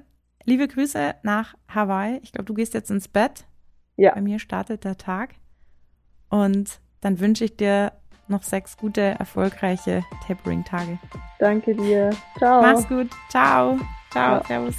[0.49, 2.20] Liebe Grüße nach Hawaii.
[2.22, 3.47] Ich glaube, du gehst jetzt ins Bett.
[3.97, 4.14] Ja.
[4.14, 5.34] Bei mir startet der Tag.
[6.28, 7.92] Und dann wünsche ich dir
[8.28, 11.01] noch sechs gute, erfolgreiche Tapering-Tage.
[11.40, 12.11] Danke dir.
[12.38, 12.62] Ciao.
[12.62, 13.11] Mach's gut.
[13.28, 13.76] Ciao.
[14.12, 14.36] Ciao.
[14.36, 14.44] Ja.
[14.44, 14.76] Servus.